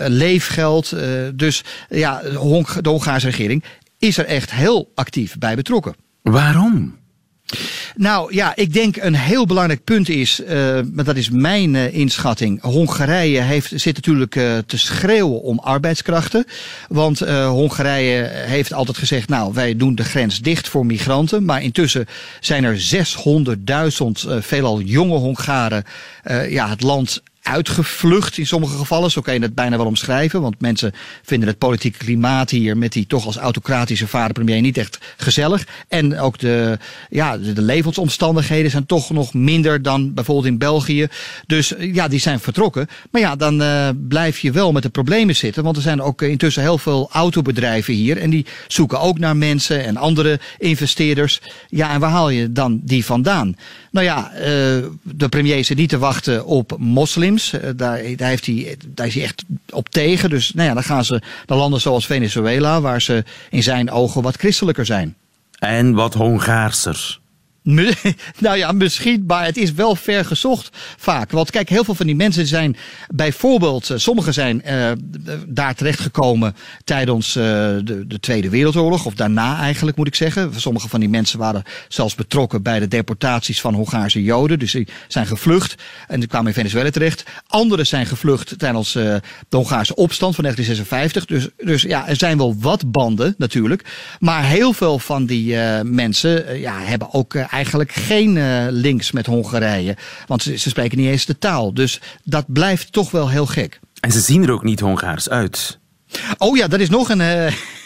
leefgeld. 0.06 0.94
dus 1.34 1.64
ja, 1.88 2.22
de 2.80 2.88
Hongaarse 2.88 3.26
regering 3.26 3.64
is 3.98 4.18
er 4.18 4.24
echt 4.24 4.52
heel 4.52 4.90
actief 4.94 5.38
bij 5.38 5.56
betrokken. 5.56 5.94
Waarom? 6.22 6.94
Nou 7.96 8.34
ja, 8.34 8.56
ik 8.56 8.72
denk 8.72 8.96
een 8.96 9.14
heel 9.14 9.46
belangrijk 9.46 9.84
punt 9.84 10.08
is, 10.08 10.40
uh, 10.40 10.48
maar 10.92 11.04
dat 11.04 11.16
is 11.16 11.30
mijn 11.30 11.74
uh, 11.74 11.94
inschatting. 11.94 12.62
Hongarije 12.62 13.40
heeft, 13.40 13.72
zit 13.74 13.94
natuurlijk 13.94 14.34
uh, 14.34 14.58
te 14.66 14.78
schreeuwen 14.78 15.42
om 15.42 15.58
arbeidskrachten. 15.58 16.44
Want 16.88 17.18
Hongarije 17.28 18.30
heeft 18.32 18.72
altijd 18.72 18.98
gezegd, 18.98 19.28
nou 19.28 19.52
wij 19.54 19.76
doen 19.76 19.94
de 19.94 20.04
grens 20.04 20.40
dicht 20.40 20.68
voor 20.68 20.86
migranten. 20.86 21.44
Maar 21.44 21.62
intussen 21.62 22.06
zijn 22.40 22.64
er 22.64 23.04
600.000 24.28 24.38
veelal 24.38 24.80
jonge 24.80 25.18
Hongaren 25.18 25.84
ja, 26.48 26.68
het 26.68 26.82
land 26.82 27.22
uitgevlucht 27.46 28.38
in 28.38 28.46
sommige 28.46 28.76
gevallen. 28.76 29.10
Zo 29.10 29.20
kan 29.20 29.34
je 29.34 29.40
het 29.40 29.54
bijna 29.54 29.76
wel 29.76 29.86
omschrijven. 29.86 30.40
Want 30.40 30.60
mensen 30.60 30.92
vinden 31.22 31.48
het 31.48 31.58
politieke 31.58 31.98
klimaat 31.98 32.50
hier 32.50 32.76
met 32.76 32.92
die 32.92 33.06
toch 33.06 33.26
als 33.26 33.36
autocratische 33.36 34.06
vaderpremier 34.06 34.60
niet 34.60 34.78
echt 34.78 34.98
gezellig. 35.16 35.66
En 35.88 36.18
ook 36.18 36.38
de, 36.38 36.78
ja, 37.10 37.38
de, 37.38 37.62
levensomstandigheden 37.62 38.70
zijn 38.70 38.86
toch 38.86 39.10
nog 39.10 39.34
minder 39.34 39.82
dan 39.82 40.14
bijvoorbeeld 40.14 40.46
in 40.46 40.58
België. 40.58 41.06
Dus 41.46 41.72
ja, 41.78 42.08
die 42.08 42.20
zijn 42.20 42.40
vertrokken. 42.40 42.88
Maar 43.10 43.20
ja, 43.20 43.36
dan 43.36 43.62
uh, 43.62 43.88
blijf 44.08 44.38
je 44.38 44.50
wel 44.50 44.72
met 44.72 44.82
de 44.82 44.88
problemen 44.88 45.36
zitten. 45.36 45.62
Want 45.62 45.76
er 45.76 45.82
zijn 45.82 46.02
ook 46.02 46.22
intussen 46.22 46.62
heel 46.62 46.78
veel 46.78 47.08
autobedrijven 47.12 47.94
hier. 47.94 48.18
En 48.18 48.30
die 48.30 48.46
zoeken 48.68 49.00
ook 49.00 49.18
naar 49.18 49.36
mensen 49.36 49.84
en 49.84 49.96
andere 49.96 50.40
investeerders. 50.58 51.40
Ja, 51.68 51.92
en 51.92 52.00
waar 52.00 52.10
haal 52.10 52.30
je 52.30 52.52
dan 52.52 52.80
die 52.82 53.04
vandaan? 53.04 53.56
Nou 53.90 54.06
ja, 54.06 54.30
de 55.02 55.28
premier 55.28 55.64
zit 55.64 55.76
niet 55.76 55.88
te 55.88 55.98
wachten 55.98 56.46
op 56.46 56.76
moslims. 56.78 57.35
Eh, 57.36 57.60
daar, 57.76 58.02
daar, 58.16 58.28
heeft 58.28 58.46
hij, 58.46 58.76
daar 58.86 59.06
is 59.06 59.14
hij 59.14 59.22
echt 59.22 59.44
op 59.70 59.88
tegen. 59.88 60.30
Dus 60.30 60.52
nou 60.54 60.68
ja, 60.68 60.74
dan 60.74 60.82
gaan 60.82 61.04
ze 61.04 61.22
naar 61.46 61.58
landen 61.58 61.80
zoals 61.80 62.06
Venezuela, 62.06 62.80
waar 62.80 63.02
ze 63.02 63.24
in 63.50 63.62
zijn 63.62 63.90
ogen 63.90 64.22
wat 64.22 64.36
christelijker 64.36 64.86
zijn. 64.86 65.16
En 65.58 65.94
wat 65.94 66.14
Hongaarser. 66.14 67.18
nou 68.38 68.56
ja, 68.56 68.72
misschien, 68.72 69.24
maar 69.26 69.44
het 69.44 69.56
is 69.56 69.72
wel 69.72 69.96
ver 69.96 70.24
gezocht 70.24 70.76
vaak. 70.96 71.30
Want 71.30 71.50
kijk, 71.50 71.68
heel 71.68 71.84
veel 71.84 71.94
van 71.94 72.06
die 72.06 72.16
mensen 72.16 72.46
zijn 72.46 72.76
bijvoorbeeld, 73.08 73.90
uh, 73.90 73.98
sommigen 73.98 74.34
zijn 74.34 74.62
uh, 74.66 74.90
daar 75.46 75.74
terechtgekomen 75.74 76.56
tijdens 76.84 77.36
uh, 77.36 77.42
de, 77.42 78.04
de, 78.06 78.20
Tweede 78.20 78.48
Wereldoorlog, 78.48 79.06
of 79.06 79.14
daarna 79.14 79.58
eigenlijk 79.58 79.96
moet 79.96 80.06
ik 80.06 80.14
zeggen. 80.14 80.52
Sommige 80.56 80.88
van 80.88 81.00
die 81.00 81.08
mensen 81.08 81.38
waren 81.38 81.62
zelfs 81.88 82.14
betrokken 82.14 82.62
bij 82.62 82.78
de 82.78 82.88
deportaties 82.88 83.60
van 83.60 83.74
Hongaarse 83.74 84.22
Joden, 84.22 84.58
dus 84.58 84.72
die 84.72 84.88
zijn 85.08 85.26
gevlucht 85.26 85.74
en 86.08 86.20
die 86.20 86.28
kwamen 86.28 86.48
in 86.48 86.54
Venezuela 86.54 86.90
terecht. 86.90 87.24
Anderen 87.46 87.86
zijn 87.86 88.06
gevlucht 88.06 88.58
tijdens 88.58 88.92
de 88.92 89.20
Hongaarse 89.50 89.94
opstand 89.94 90.34
van 90.34 90.44
1956. 90.44 91.24
Dus, 91.24 91.48
dus 91.68 91.82
ja, 91.82 92.08
er 92.08 92.16
zijn 92.16 92.38
wel 92.38 92.56
wat 92.58 92.90
banden 92.90 93.34
natuurlijk. 93.38 93.84
Maar 94.18 94.44
heel 94.44 94.72
veel 94.72 94.98
van 94.98 95.26
die 95.26 95.56
mensen 95.82 96.60
ja, 96.60 96.80
hebben 96.80 97.12
ook 97.12 97.34
eigenlijk 97.56 97.92
geen 97.92 98.36
uh, 98.36 98.66
links 98.70 99.12
met 99.12 99.26
Hongarije. 99.26 99.96
Want 100.26 100.42
ze, 100.42 100.56
ze, 100.56 100.68
spreken 100.68 100.98
niet 100.98 101.08
eens 101.08 101.26
de 101.26 101.38
taal. 101.38 101.74
Dus 101.74 102.00
dat 102.24 102.44
blijft 102.52 102.92
toch 102.92 103.10
wel 103.10 103.30
heel 103.30 103.46
gek. 103.46 103.80
En 104.00 104.12
ze 104.12 104.20
zien 104.20 104.42
er 104.42 104.50
ook 104.52 104.64
niet 104.64 104.80
Hongaars 104.80 105.28
uit. 105.28 105.78
Oh 106.38 106.56
ja, 106.56 106.68
dat 106.68 106.80
is 106.80 106.88
nog 106.88 107.08
een, 107.08 107.20
uh, 107.20 107.44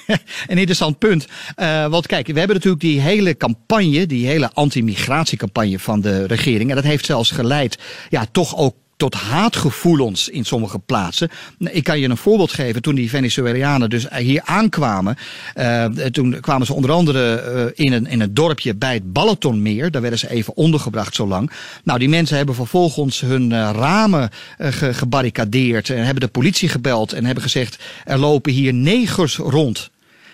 een 0.51 0.59
interessant 0.59 0.99
punt. 0.99 1.27
Uh, 1.57 1.87
want 1.87 2.07
kijk, 2.07 2.27
we 2.27 2.39
hebben 2.39 2.57
natuurlijk 2.57 2.83
die 2.83 3.01
hele 3.01 3.37
campagne, 3.37 4.07
die 4.07 4.27
hele 4.27 4.51
anti-migratiecampagne 4.53 5.79
van 5.79 6.01
de 6.01 6.27
regering. 6.27 6.71
En 6.71 6.77
dat 6.77 6.85
heeft 6.85 7.05
zelfs 7.05 7.31
geleid, 7.31 7.79
ja, 8.09 8.27
toch 8.33 8.57
ook 8.57 8.75
tot 9.01 9.15
haatgevoelens 9.15 10.29
in 10.29 10.45
sommige 10.45 10.79
plaatsen. 10.79 11.31
Ik 11.59 11.85
kan 11.85 12.01
je 12.01 12.09
een 12.09 12.17
voorbeeld 12.17 12.53
geven. 12.53 12.83
Toen 12.83 12.95
die 12.95 13.11
Venezuelanen 13.11 13.91
dus 13.91 14.07
hier 14.09 14.43
aankwamen, 14.45 15.17
uh, 15.57 15.85
toen 15.85 16.41
kwamen 16.41 16.67
ze 16.67 16.75
onder 16.75 16.91
andere 16.91 17.45
uh, 17.77 17.87
in, 17.87 17.93
een, 17.93 18.07
in 18.07 18.21
een 18.21 18.35
dorpje 18.35 18.75
bij 18.75 18.95
het 18.95 19.13
Balatonmeer. 19.13 19.91
Daar 19.91 20.01
werden 20.01 20.19
ze 20.19 20.31
even 20.31 20.57
ondergebracht 20.57 21.15
zo 21.15 21.27
lang. 21.27 21.51
Nou, 21.85 21.99
die 21.99 22.09
mensen 22.09 22.37
hebben 22.37 22.55
vervolgens 22.55 23.21
hun 23.21 23.51
uh, 23.51 23.71
ramen 23.73 24.31
ge 24.59 24.95
gebarricadeerd 24.95 25.91
en 25.91 26.05
hebben 26.05 26.21
de 26.21 26.29
politie 26.29 26.69
gebeld 26.69 27.13
en 27.13 27.25
hebben 27.25 27.43
gezegd: 27.43 27.83
er 28.05 28.19
lopen 28.19 28.53
hier 28.53 28.75
negers 28.75 29.37
rond. 29.37 29.91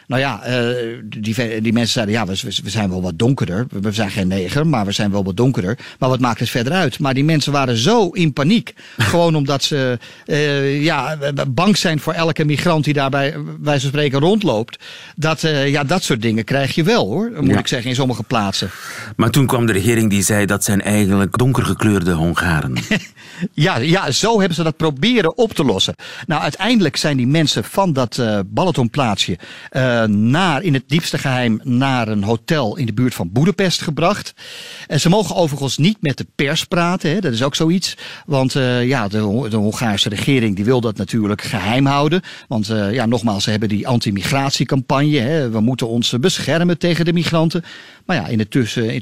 Nou 0.06 0.20
ja, 0.20 0.48
uh, 0.48 0.98
die, 1.04 1.60
die 1.60 1.72
mensen 1.72 1.92
zeiden, 1.92 2.14
ja, 2.14 2.26
we, 2.26 2.60
we, 2.62 2.70
zijn 2.70 2.90
wel 2.90 3.02
wat 3.02 3.18
donkerder. 3.18 3.66
We 3.80 3.92
zijn 3.92 4.10
geen 4.10 4.28
neger, 4.28 4.66
maar 4.66 4.84
we 4.84 4.92
zijn 4.92 5.10
wel 5.10 5.24
wat 5.24 5.36
donkerder. 5.36 5.78
Maar 5.98 6.08
wat 6.08 6.20
maakt 6.20 6.40
het 6.40 6.50
verder 6.50 6.72
uit? 6.72 6.98
Maar 6.98 7.14
die 7.14 7.24
mensen 7.24 7.52
waren 7.52 7.76
zo 7.76 8.08
in 8.08 8.32
paniek. 8.32 8.74
gewoon 8.98 9.36
omdat 9.36 9.62
ze 9.62 9.98
uh, 10.26 10.82
ja, 10.82 11.16
bang 11.48 11.76
zijn 11.76 12.00
voor 12.00 12.12
elke 12.12 12.44
migrant 12.44 12.84
die 12.84 12.94
daarbij, 12.94 13.34
wij 13.60 13.80
van 13.80 13.88
spreken, 13.88 14.20
rondloopt. 14.20 14.78
Dat, 15.16 15.42
uh, 15.42 15.68
ja, 15.68 15.84
dat 15.84 16.02
soort 16.02 16.22
dingen 16.22 16.44
krijg 16.44 16.74
je 16.74 16.82
wel, 16.82 17.06
hoor. 17.06 17.30
Moet 17.40 17.50
ja. 17.50 17.58
ik 17.58 17.66
zeggen, 17.66 17.90
in 17.90 17.96
sommige 17.96 18.22
plaatsen. 18.22 18.70
Maar 19.16 19.30
toen 19.30 19.46
kwam 19.46 19.66
de 19.66 19.72
regering 19.72 20.10
die 20.10 20.22
zei, 20.22 20.46
dat 20.46 20.64
zijn 20.64 20.82
eigenlijk 20.82 21.38
donkergekleurde 21.38 22.12
Hongaren. 22.12 22.74
ja, 23.52 23.76
ja, 23.76 24.10
zo 24.10 24.38
hebben 24.38 24.56
ze 24.56 24.62
dat 24.62 24.76
proberen 24.76 25.36
op 25.36 25.54
te 25.54 25.64
lossen. 25.64 25.94
Nou, 26.26 26.42
uiteindelijk 26.42 26.96
zijn 26.96 27.16
die 27.16 27.26
mensen 27.26 27.64
van 27.64 27.92
dat 27.92 28.16
uh, 28.16 28.38
Balatonplaatsje 29.96 30.06
naar, 30.08 30.62
in 30.62 30.74
het 30.74 30.84
diepste 30.86 31.18
geheim 31.18 31.60
naar 31.62 32.08
een 32.08 32.22
hotel 32.22 32.76
in 32.76 32.86
de 32.86 32.92
buurt 32.92 33.14
van 33.14 33.32
Boedapest 33.32 33.82
gebracht. 33.82 34.34
En 34.86 35.00
ze 35.00 35.08
mogen 35.08 35.36
overigens 35.36 35.78
niet 35.78 35.96
met 36.00 36.16
de 36.16 36.26
pers 36.34 36.64
praten, 36.64 37.10
hè, 37.10 37.20
dat 37.20 37.32
is 37.32 37.42
ook 37.42 37.54
zoiets. 37.54 37.96
Want 38.26 38.54
uh, 38.54 38.86
ja, 38.86 39.08
de, 39.08 39.46
de, 39.50 39.56
Hongaarse 39.56 40.08
regering 40.08 40.56
die 40.56 40.64
wil 40.64 40.80
dat 40.80 40.96
natuurlijk 40.96 41.42
geheim 41.42 41.86
houden. 41.86 42.22
Want 42.48 42.70
uh, 42.70 42.92
ja, 42.92 43.06
nogmaals, 43.06 43.44
ze 43.44 43.50
hebben 43.50 43.68
die 43.68 43.88
anti-migratiecampagne. 43.88 45.48
We 45.48 45.60
moeten 45.60 45.88
ons 45.88 46.18
beschermen 46.20 46.78
tegen 46.78 47.04
de 47.04 47.12
migranten. 47.12 47.64
Maar 48.04 48.16
ja, 48.16 48.26
in 48.26 48.38
de 48.38 48.48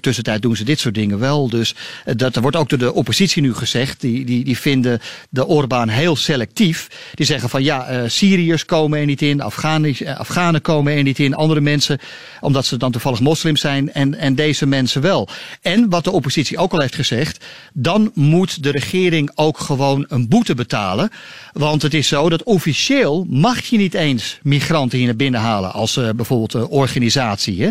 tussentijd 0.01 0.43
doen 0.43 0.57
ze 0.57 0.65
dit 0.65 0.81
soort 0.81 0.95
dingen 0.95 1.19
wel. 1.19 1.49
Dus 1.49 1.75
dat 2.17 2.37
wordt 2.37 2.57
ook 2.57 2.69
door 2.69 2.79
de 2.79 2.95
oppositie 2.95 3.43
nu 3.43 3.55
gezegd. 3.55 4.01
Die, 4.01 4.25
die, 4.25 4.45
die 4.45 4.59
vinden 4.59 5.01
de 5.31 5.47
Orbán 5.47 5.89
heel 5.89 6.17
selectief. 6.17 6.89
Die 7.15 7.27
zeggen 7.27 7.49
van 7.49 7.63
ja, 7.63 8.09
Syriërs 8.09 8.65
komen 8.65 8.99
er 8.99 9.07
niet 9.07 9.23
in, 9.23 9.41
Afghanen, 9.41 10.17
Afghanen 10.17 10.63
komen 10.63 10.84
er 10.89 11.03
niet 11.03 11.19
in, 11.19 11.35
andere 11.35 11.61
mensen, 11.61 11.99
omdat 12.41 12.67
ze 12.67 12.77
dan 12.77 12.93
toevallig 12.93 13.21
moslim 13.21 13.57
zijn 13.57 13.93
en, 13.93 14.15
en 14.15 14.35
deze 14.35 14.67
mensen 14.67 15.03
wel. 15.03 15.29
En 15.63 15.91
wat 15.91 16.05
de 16.05 16.11
oppositie 16.11 16.59
ook 16.59 16.73
al 16.73 16.81
heeft 16.81 16.95
gezegd, 16.95 17.45
dan 17.73 18.11
moet 18.15 18.63
de 18.63 18.71
regering 18.71 19.31
ook 19.35 19.59
gewoon 19.59 20.05
een 20.09 20.29
boete 20.29 20.55
betalen. 20.55 21.11
Want 21.53 21.83
het 21.83 21.95
is 21.95 22.09
zo 22.09 22.29
dat 22.29 22.43
officieel 22.43 23.27
mag 23.29 23.65
je 23.65 23.77
niet 23.77 23.95
eens 23.95 24.39
migranten 24.43 24.99
hier 24.99 25.07
naar 25.07 25.17
binnen 25.17 25.41
halen 25.41 25.73
als 25.73 25.97
uh, 25.97 26.09
bijvoorbeeld 26.11 26.55
een 26.55 26.67
organisatie. 26.67 27.63
Hè? 27.63 27.71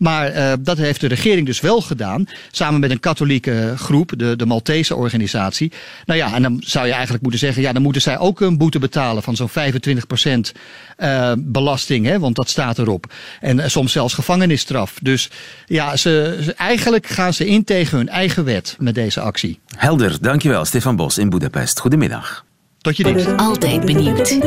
Maar 0.00 0.36
uh, 0.36 0.52
dat 0.60 0.78
heeft 0.78 1.00
de 1.00 1.06
regering 1.06 1.46
dus 1.46 1.60
wel 1.60 1.80
gedaan, 1.80 2.26
samen 2.50 2.80
met 2.80 2.90
een 2.90 3.00
katholieke 3.00 3.74
groep, 3.76 4.12
de, 4.16 4.36
de 4.36 4.46
Maltese 4.46 4.96
organisatie. 4.96 5.72
Nou 6.04 6.18
ja, 6.18 6.34
en 6.34 6.42
dan 6.42 6.62
zou 6.64 6.86
je 6.86 6.92
eigenlijk 6.92 7.22
moeten 7.22 7.40
zeggen, 7.40 7.62
ja, 7.62 7.72
dan 7.72 7.82
moeten 7.82 8.02
zij 8.02 8.18
ook 8.18 8.40
een 8.40 8.58
boete 8.58 8.78
betalen 8.78 9.22
van 9.22 9.36
zo'n 9.36 9.48
25 9.48 10.06
procent 10.06 10.52
uh, 10.98 11.32
belasting, 11.38 12.06
hè, 12.06 12.18
want 12.18 12.36
dat 12.36 12.49
staat 12.50 12.78
erop. 12.78 13.12
En 13.40 13.58
uh, 13.58 13.66
soms 13.66 13.92
zelfs 13.92 14.14
gevangenisstraf. 14.14 14.98
Dus 15.02 15.30
ja, 15.66 15.96
ze, 15.96 16.38
ze, 16.42 16.54
eigenlijk 16.54 17.06
gaan 17.06 17.34
ze 17.34 17.46
in 17.46 17.64
tegen 17.64 17.98
hun 17.98 18.08
eigen 18.08 18.44
wet 18.44 18.76
met 18.78 18.94
deze 18.94 19.20
actie. 19.20 19.58
Helder, 19.76 20.16
dankjewel. 20.20 20.64
Stefan 20.64 20.96
Bos 20.96 21.18
in 21.18 21.30
Budapest. 21.30 21.80
Goedemiddag. 21.80 22.44
Tot 22.80 22.96
je 22.96 23.02
dienst. 23.02 23.36
Altijd 23.36 23.84
benieuwd. 23.84 24.38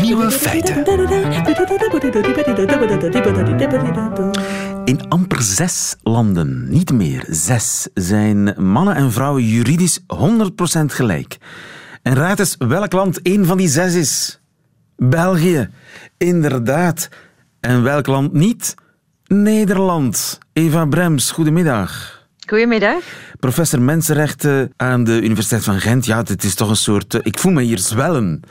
Nieuwe 0.00 0.30
feiten. 0.30 0.84
In 4.84 5.08
amper 5.08 5.42
zes 5.42 5.96
landen, 6.02 6.70
niet 6.70 6.92
meer 6.92 7.24
zes, 7.28 7.88
zijn 7.94 8.54
mannen 8.56 8.94
en 8.94 9.12
vrouwen 9.12 9.44
juridisch 9.44 10.00
100% 10.00 10.04
gelijk. 10.86 11.38
En 12.02 12.14
raad 12.14 12.38
eens 12.38 12.56
welk 12.58 12.92
land 12.92 13.22
één 13.22 13.46
van 13.46 13.56
die 13.56 13.68
zes 13.68 13.94
is. 13.94 14.40
België, 14.96 15.70
inderdaad. 16.18 17.08
En 17.60 17.82
welk 17.82 18.06
land 18.06 18.32
niet? 18.32 18.74
Nederland. 19.26 20.38
Eva 20.52 20.86
Brems, 20.86 21.30
goedemiddag. 21.30 22.18
Goedemiddag. 22.46 23.02
Professor 23.40 23.80
Mensenrechten 23.80 24.72
aan 24.76 25.04
de 25.04 25.22
Universiteit 25.22 25.64
van 25.64 25.80
Gent. 25.80 26.06
Ja, 26.06 26.22
dit 26.22 26.44
is 26.44 26.54
toch 26.54 26.68
een 26.68 26.76
soort... 26.76 27.18
Ik 27.22 27.38
voel 27.38 27.52
me 27.52 27.62
hier 27.62 27.78
zwellen. 27.78 28.42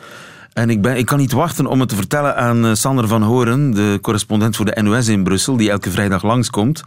En 0.53 0.69
ik, 0.69 0.81
ben, 0.81 0.97
ik 0.97 1.05
kan 1.05 1.17
niet 1.17 1.31
wachten 1.31 1.65
om 1.65 1.79
het 1.79 1.89
te 1.89 1.95
vertellen 1.95 2.35
aan 2.35 2.77
Sander 2.77 3.07
van 3.07 3.21
Horen, 3.21 3.71
de 3.71 3.97
correspondent 4.01 4.55
voor 4.55 4.65
de 4.65 4.81
NOS 4.81 5.07
in 5.07 5.23
Brussel, 5.23 5.57
die 5.57 5.69
elke 5.69 5.91
vrijdag 5.91 6.23
langskomt. 6.23 6.83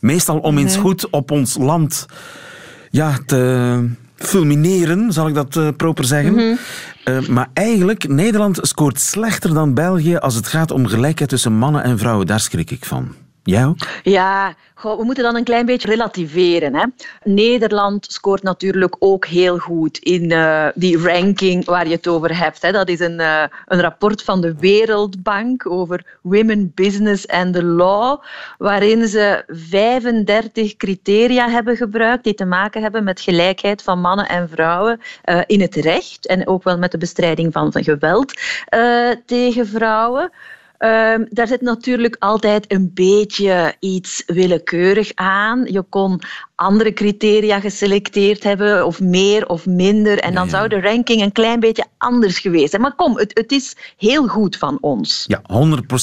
Meestal 0.00 0.38
om 0.38 0.58
eens 0.58 0.76
goed 0.76 1.10
op 1.10 1.30
ons 1.30 1.56
land 1.58 2.06
ja, 2.90 3.18
te, 3.26 3.88
fulmineren, 4.22 5.12
zal 5.12 5.28
ik 5.28 5.34
dat 5.34 5.56
uh, 5.56 5.68
proper 5.76 6.04
zeggen. 6.04 6.32
Mhm. 6.32 6.54
uh, 7.04 7.28
maar 7.28 7.48
eigenlijk, 7.52 8.08
Nederland 8.08 8.58
scoort 8.62 9.00
slechter 9.00 9.54
dan 9.54 9.74
België 9.74 10.16
als 10.16 10.34
het 10.34 10.46
gaat 10.46 10.70
om 10.70 10.86
gelijkheid 10.86 11.30
tussen 11.30 11.52
mannen 11.52 11.82
en 11.82 11.98
vrouwen. 11.98 12.26
Daar 12.26 12.40
schrik 12.40 12.70
ik 12.70 12.84
van. 12.84 13.21
Jij? 13.44 13.74
Ja, 14.02 14.54
we 14.82 15.04
moeten 15.04 15.24
dan 15.24 15.36
een 15.36 15.44
klein 15.44 15.66
beetje 15.66 15.88
relativeren. 15.88 16.74
Hè. 16.74 16.84
Nederland 17.24 18.06
scoort 18.12 18.42
natuurlijk 18.42 18.96
ook 18.98 19.26
heel 19.26 19.58
goed 19.58 19.98
in 19.98 20.30
uh, 20.30 20.66
die 20.74 20.98
ranking 20.98 21.64
waar 21.64 21.86
je 21.86 21.94
het 21.94 22.08
over 22.08 22.38
hebt. 22.38 22.62
Hè. 22.62 22.72
Dat 22.72 22.88
is 22.88 23.00
een, 23.00 23.20
uh, 23.20 23.42
een 23.66 23.80
rapport 23.80 24.22
van 24.22 24.40
de 24.40 24.54
Wereldbank 24.58 25.70
over 25.70 26.18
Women, 26.22 26.72
Business 26.74 27.28
and 27.28 27.54
the 27.54 27.64
Law, 27.64 28.22
waarin 28.58 29.08
ze 29.08 29.44
35 29.46 30.76
criteria 30.76 31.48
hebben 31.48 31.76
gebruikt 31.76 32.24
die 32.24 32.34
te 32.34 32.44
maken 32.44 32.82
hebben 32.82 33.04
met 33.04 33.20
gelijkheid 33.20 33.82
van 33.82 34.00
mannen 34.00 34.28
en 34.28 34.48
vrouwen 34.48 35.00
uh, 35.24 35.40
in 35.46 35.60
het 35.60 35.74
recht 35.74 36.26
en 36.26 36.48
ook 36.48 36.62
wel 36.62 36.78
met 36.78 36.90
de 36.90 36.98
bestrijding 36.98 37.52
van, 37.52 37.72
van 37.72 37.84
geweld 37.84 38.40
tegen 39.26 39.66
vrouwen. 39.66 40.30
Um, 40.84 41.26
daar 41.30 41.46
zit 41.46 41.60
natuurlijk 41.60 42.16
altijd 42.18 42.72
een 42.72 42.90
beetje 42.94 43.74
iets 43.80 44.22
willekeurig 44.26 45.10
aan. 45.14 45.64
Je 45.64 45.82
kon 45.82 46.20
andere 46.54 46.92
criteria 46.92 47.60
geselecteerd 47.60 48.42
hebben, 48.42 48.86
of 48.86 49.00
meer 49.00 49.48
of 49.48 49.66
minder. 49.66 50.18
En 50.18 50.34
dan 50.34 50.48
zou 50.48 50.68
de 50.68 50.80
ranking 50.80 51.22
een 51.22 51.32
klein 51.32 51.60
beetje 51.60 51.84
anders 51.98 52.38
geweest 52.38 52.70
zijn. 52.70 52.82
Maar 52.82 52.94
kom, 52.94 53.16
het, 53.16 53.38
het 53.38 53.52
is 53.52 53.76
heel 53.96 54.26
goed 54.26 54.56
van 54.56 54.78
ons. 54.80 55.24
Ja, 55.26 55.42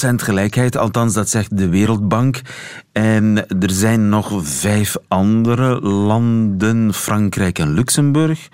100% 0.10 0.16
gelijkheid, 0.16 0.78
althans 0.78 1.14
dat 1.14 1.30
zegt 1.30 1.58
de 1.58 1.70
Wereldbank. 1.70 2.42
En 2.92 3.46
er 3.60 3.72
zijn 3.72 4.10
nog 4.10 4.40
vijf 4.44 4.96
andere 5.08 5.82
landen, 5.82 6.94
Frankrijk 6.94 7.60
en 7.60 7.74
Luxemburg, 7.74 8.50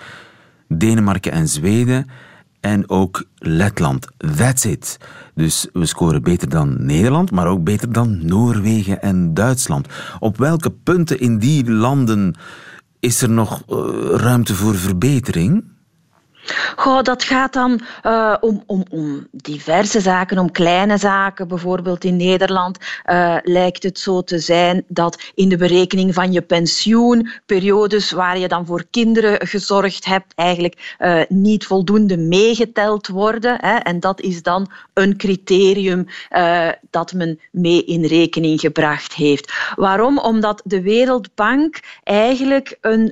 Denemarken 0.68 1.32
en 1.32 1.48
Zweden 1.48 2.10
en 2.60 2.90
ook 2.90 3.24
Letland. 3.38 4.08
That's 4.38 4.66
it. 4.66 4.98
Dus 5.36 5.68
we 5.74 5.86
scoren 5.86 6.24
beter 6.24 6.50
dan 6.50 6.86
Nederland, 6.86 7.32
maar 7.32 7.48
ook 7.48 7.64
beter 7.64 7.92
dan 7.92 8.26
Noorwegen 8.26 9.02
en 9.02 9.34
Duitsland. 9.34 9.88
Op 10.20 10.38
welke 10.38 10.72
punten 10.72 11.20
in 11.20 11.38
die 11.38 11.72
landen 11.72 12.36
is 13.00 13.22
er 13.22 13.30
nog 13.30 13.64
uh, 13.70 13.78
ruimte 14.16 14.56
voor 14.56 14.76
verbetering? 14.76 15.64
Goh, 16.76 17.02
dat 17.02 17.24
gaat 17.24 17.54
dan 17.54 17.80
uh, 18.04 18.36
om, 18.40 18.64
om, 18.66 18.84
om 18.90 19.28
diverse 19.32 20.00
zaken, 20.00 20.38
om 20.38 20.52
kleine 20.52 20.98
zaken. 20.98 21.48
Bijvoorbeeld 21.48 22.04
in 22.04 22.16
Nederland 22.16 22.78
uh, 23.06 23.38
lijkt 23.44 23.84
het 23.84 24.00
zo 24.00 24.22
te 24.22 24.40
zijn 24.40 24.84
dat 24.88 25.32
in 25.36 25.50
de 25.50 25.58
berekening 25.58 26.14
van 26.14 26.32
je 26.32 26.42
pensioen, 26.42 27.30
periodes 27.46 28.12
waar 28.12 28.38
je 28.38 28.48
dan 28.48 28.66
voor 28.66 28.86
kinderen 28.90 29.48
gezorgd 29.48 30.06
hebt, 30.06 30.34
eigenlijk 30.36 30.96
uh, 31.00 31.22
niet 31.28 31.66
voldoende 31.66 32.18
meegeteld 32.18 33.08
worden. 33.08 33.58
Hè. 33.62 33.76
En 33.76 34.00
dat 34.00 34.22
is 34.22 34.44
dan 34.44 34.72
een 34.94 35.18
criterium 35.18 36.08
dat 36.90 37.14
men 37.14 37.40
mee 37.52 37.84
in 37.86 38.06
rekening 38.06 38.60
gebracht 38.60 39.14
heeft. 39.14 39.54
Waarom? 39.76 40.20
Omdat 40.20 40.62
de 40.64 40.82
Wereldbank 40.82 41.80
eigenlijk 42.04 42.78
een, 42.82 43.12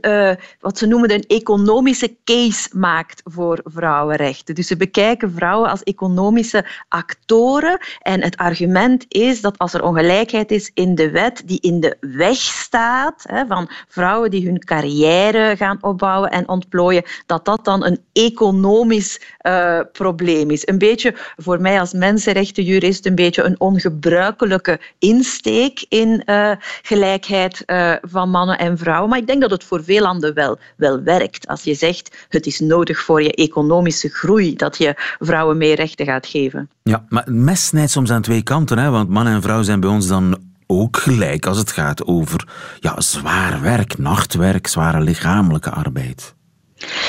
wat 0.59 0.77
ze 0.77 0.85
noemen 0.85 1.11
een 1.11 1.23
economische 1.27 2.15
case 2.23 2.69
maakt 2.73 3.22
voor 3.23 3.59
vrouwenrechten. 3.63 4.55
Dus 4.55 4.67
ze 4.67 4.77
bekijken 4.77 5.31
vrouwen 5.31 5.69
als 5.69 5.83
economische 5.83 6.65
actoren. 6.87 7.77
En 7.99 8.21
het 8.21 8.37
argument 8.37 9.05
is 9.07 9.41
dat 9.41 9.57
als 9.57 9.73
er 9.73 9.83
ongelijkheid 9.83 10.51
is 10.51 10.71
in 10.73 10.95
de 10.95 11.09
wet 11.09 11.41
die 11.45 11.59
in 11.61 11.79
de 11.79 11.97
weg 11.99 12.37
staat 12.37 13.23
hè, 13.27 13.45
van 13.45 13.69
vrouwen 13.87 14.31
die 14.31 14.45
hun 14.45 14.59
carrière 14.59 15.55
gaan 15.57 15.77
opbouwen 15.81 16.31
en 16.31 16.47
ontplooien, 16.47 17.03
dat 17.25 17.45
dat 17.45 17.65
dan 17.65 17.85
een 17.85 17.99
economisch 18.13 19.21
uh, 19.41 19.79
probleem 19.91 20.51
is. 20.51 20.67
Een 20.67 20.77
beetje 20.77 21.15
voor 21.35 21.61
mij 21.61 21.79
als 21.79 21.93
mensenrechtenjurist 21.93 23.05
een 23.05 23.15
beetje 23.15 23.43
een 23.43 23.59
ongebruikelijke 23.59 24.79
insteek 24.99 25.85
in 25.89 26.23
uh, 26.25 26.51
gelijkheid 26.81 27.63
uh, 27.65 27.93
van 28.01 28.29
mannen 28.29 28.57
en 28.57 28.77
vrouwen. 28.77 29.09
Maar 29.09 29.19
ik 29.19 29.27
denk 29.27 29.41
dat 29.41 29.51
het 29.51 29.63
voor 29.63 29.83
veel 29.83 30.01
landen 30.01 30.33
wel, 30.33 30.57
wel 30.77 31.03
werkt. 31.03 31.47
Als 31.47 31.63
je 31.63 31.73
zegt 31.73 32.25
het 32.29 32.45
is 32.45 32.59
nodig 32.59 32.99
voor 32.99 33.12
je 33.21 33.33
economische 33.33 34.09
groei 34.09 34.55
dat 34.55 34.77
je 34.77 35.15
vrouwen 35.19 35.57
meer 35.57 35.75
rechten 35.75 36.05
gaat 36.05 36.27
geven. 36.27 36.69
Ja, 36.83 37.05
maar 37.09 37.23
het 37.23 37.33
mes 37.33 37.65
snijdt 37.65 37.91
soms 37.91 38.11
aan 38.11 38.21
twee 38.21 38.43
kanten, 38.43 38.77
hè? 38.77 38.89
want 38.89 39.09
man 39.09 39.27
en 39.27 39.41
vrouw 39.41 39.63
zijn 39.63 39.79
bij 39.79 39.89
ons 39.89 40.07
dan 40.07 40.37
ook 40.67 40.97
gelijk 40.97 41.45
als 41.45 41.57
het 41.57 41.71
gaat 41.71 42.05
over 42.05 42.47
ja, 42.79 43.01
zwaar 43.01 43.61
werk, 43.61 43.97
nachtwerk, 43.97 44.67
zware 44.67 45.01
lichamelijke 45.01 45.69
arbeid. 45.69 46.33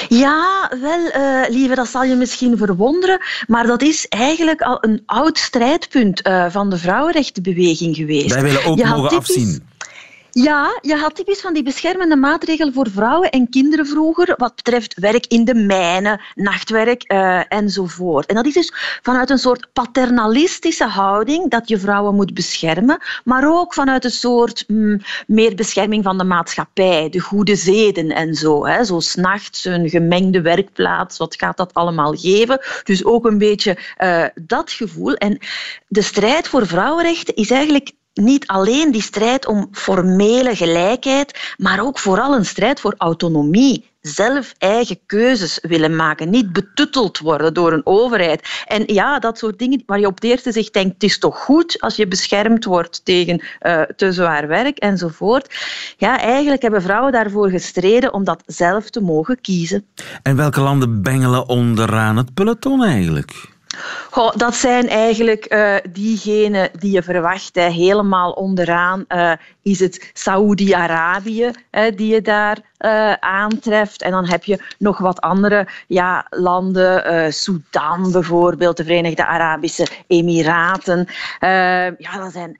Ja, 0.09 0.71
wel, 0.81 0.99
uh, 0.99 1.49
lieve, 1.49 1.75
dat 1.75 1.89
zal 1.89 2.05
je 2.05 2.15
misschien 2.15 2.57
verwonderen, 2.57 3.21
maar 3.47 3.67
dat 3.67 3.83
is 3.83 4.09
eigenlijk 4.09 4.61
al 4.61 4.79
een 4.81 5.03
oud 5.07 5.39
strijdpunt 5.39 6.27
uh, 6.27 6.47
van 6.51 6.71
de 6.71 6.79
vrouwenrechtenbeweging 6.79 7.97
geweest. 7.97 8.35
Wij 8.35 8.43
willen 8.43 8.65
ook 8.65 8.85
mogen 8.85 9.17
afzien. 9.17 9.63
Ja, 10.35 10.79
je 10.83 10.97
had 10.97 11.15
typisch 11.15 11.41
van 11.41 11.55
die 11.55 11.63
beschermende 11.63 12.17
maatregelen 12.17 12.73
voor 12.73 12.91
vrouwen 12.91 13.31
en 13.31 13.49
kinderen 13.49 13.87
vroeger, 13.87 14.35
wat 14.37 14.55
betreft 14.55 14.95
werk 14.95 15.27
in 15.27 15.45
de 15.45 15.55
mijnen, 15.55 16.21
nachtwerk 16.35 17.13
uh, 17.13 17.41
enzovoort. 17.49 18.27
En 18.27 18.35
dat 18.35 18.47
is 18.47 18.53
dus 18.55 18.73
vanuit 19.03 19.31
een 19.31 19.39
soort 19.39 19.73
paternalistische 19.73 20.85
houding 20.85 21.51
dat 21.51 21.69
je 21.69 21.79
vrouwen 21.79 22.15
moet 22.15 22.35
beschermen, 22.35 22.99
maar 23.25 23.59
ook 23.59 23.75
vanuit 23.75 24.05
een 24.05 24.11
soort 24.11 24.65
mm, 24.67 25.01
meer 25.27 25.55
bescherming 25.55 26.05
van 26.05 26.19
de 26.19 26.25
maatschappij, 26.25 27.09
de 27.11 27.21
goede 27.21 27.57
zeden 27.57 28.11
en 28.11 28.35
zo. 28.35 28.67
Hè. 28.67 28.85
Zo 28.85 29.01
s'nachts 29.01 29.65
een 29.65 29.89
gemengde 29.89 30.41
werkplaats, 30.41 31.19
wat 31.19 31.37
gaat 31.37 31.57
dat 31.57 31.75
allemaal 31.75 32.13
geven? 32.15 32.61
Dus 32.85 33.05
ook 33.05 33.25
een 33.25 33.39
beetje 33.39 33.79
uh, 33.99 34.25
dat 34.35 34.71
gevoel. 34.71 35.15
En 35.15 35.39
de 35.89 36.03
strijd 36.03 36.49
voor 36.49 36.67
vrouwenrechten 36.67 37.35
is 37.35 37.51
eigenlijk 37.51 37.93
niet 38.15 38.47
alleen 38.47 38.93
die 38.93 39.03
strijd 39.03 39.47
om 39.47 39.69
formele 39.73 40.57
gelijkheid, 40.57 41.55
maar 41.57 41.81
ook 41.81 41.99
vooral 41.99 42.35
een 42.35 42.45
strijd 42.45 42.81
voor 42.81 42.95
autonomie. 42.99 43.93
Zelf 44.01 44.55
eigen 44.59 44.99
keuzes 45.07 45.59
willen 45.63 45.97
maken, 45.97 46.31
niet 46.31 46.53
betutteld 46.53 47.19
worden 47.19 47.55
door 47.55 47.73
een 47.73 47.87
overheid. 47.87 48.65
En 48.67 48.83
ja, 48.87 49.19
dat 49.19 49.39
soort 49.39 49.59
dingen 49.59 49.83
waar 49.87 50.01
je 50.01 50.07
op 50.07 50.15
het 50.15 50.25
eerste 50.25 50.53
zicht 50.53 50.73
denkt: 50.73 50.93
het 50.93 51.03
is 51.03 51.19
toch 51.19 51.39
goed 51.39 51.81
als 51.81 51.97
je 51.97 52.09
beschermd 52.09 52.65
wordt 52.65 53.05
tegen 53.05 53.43
uh, 53.63 53.83
te 53.83 54.13
zwaar 54.13 54.49
werk 54.49 54.79
enzovoort. 54.79 55.55
Ja, 55.97 56.19
eigenlijk 56.21 56.63
hebben 56.63 56.83
vrouwen 56.83 57.13
daarvoor 57.13 57.51
gestreden 57.51 58.13
om 58.13 58.25
dat 58.25 58.43
zelf 58.47 58.91
te 58.91 59.01
mogen 59.01 59.41
kiezen. 59.41 59.87
En 60.23 60.37
welke 60.37 60.61
landen 60.61 61.03
bengelen 61.03 61.49
onderaan 61.49 62.17
het 62.17 62.35
peloton 62.35 62.83
eigenlijk? 62.83 63.54
Dat 64.37 64.55
zijn 64.55 64.89
eigenlijk 64.89 65.53
uh, 65.55 65.77
diegenen 65.91 66.71
die 66.79 66.93
je 66.93 67.03
verwacht. 67.03 67.55
Helemaal 67.55 68.33
onderaan 68.33 69.05
uh, 69.09 69.33
is 69.63 69.81
het 69.81 70.11
Saoedi-Arabië 70.13 71.51
die 71.95 72.15
je 72.15 72.23
daar 72.23 72.59
uh, 72.79 73.13
aantreft. 73.13 74.03
En 74.03 74.11
dan 74.11 74.29
heb 74.29 74.45
je 74.45 74.63
nog 74.79 74.99
wat 74.99 75.21
andere 75.21 75.69
ja, 75.87 76.27
landen, 76.31 77.33
Sudan 77.33 78.13
bijvoorbeeld, 78.13 78.77
de 78.77 78.85
Verenigde 78.85 79.27
Arabische 79.27 79.87
Emiraten. 80.07 81.07
ja, 81.99 82.19
dat 82.19 82.33
zijn 82.33 82.59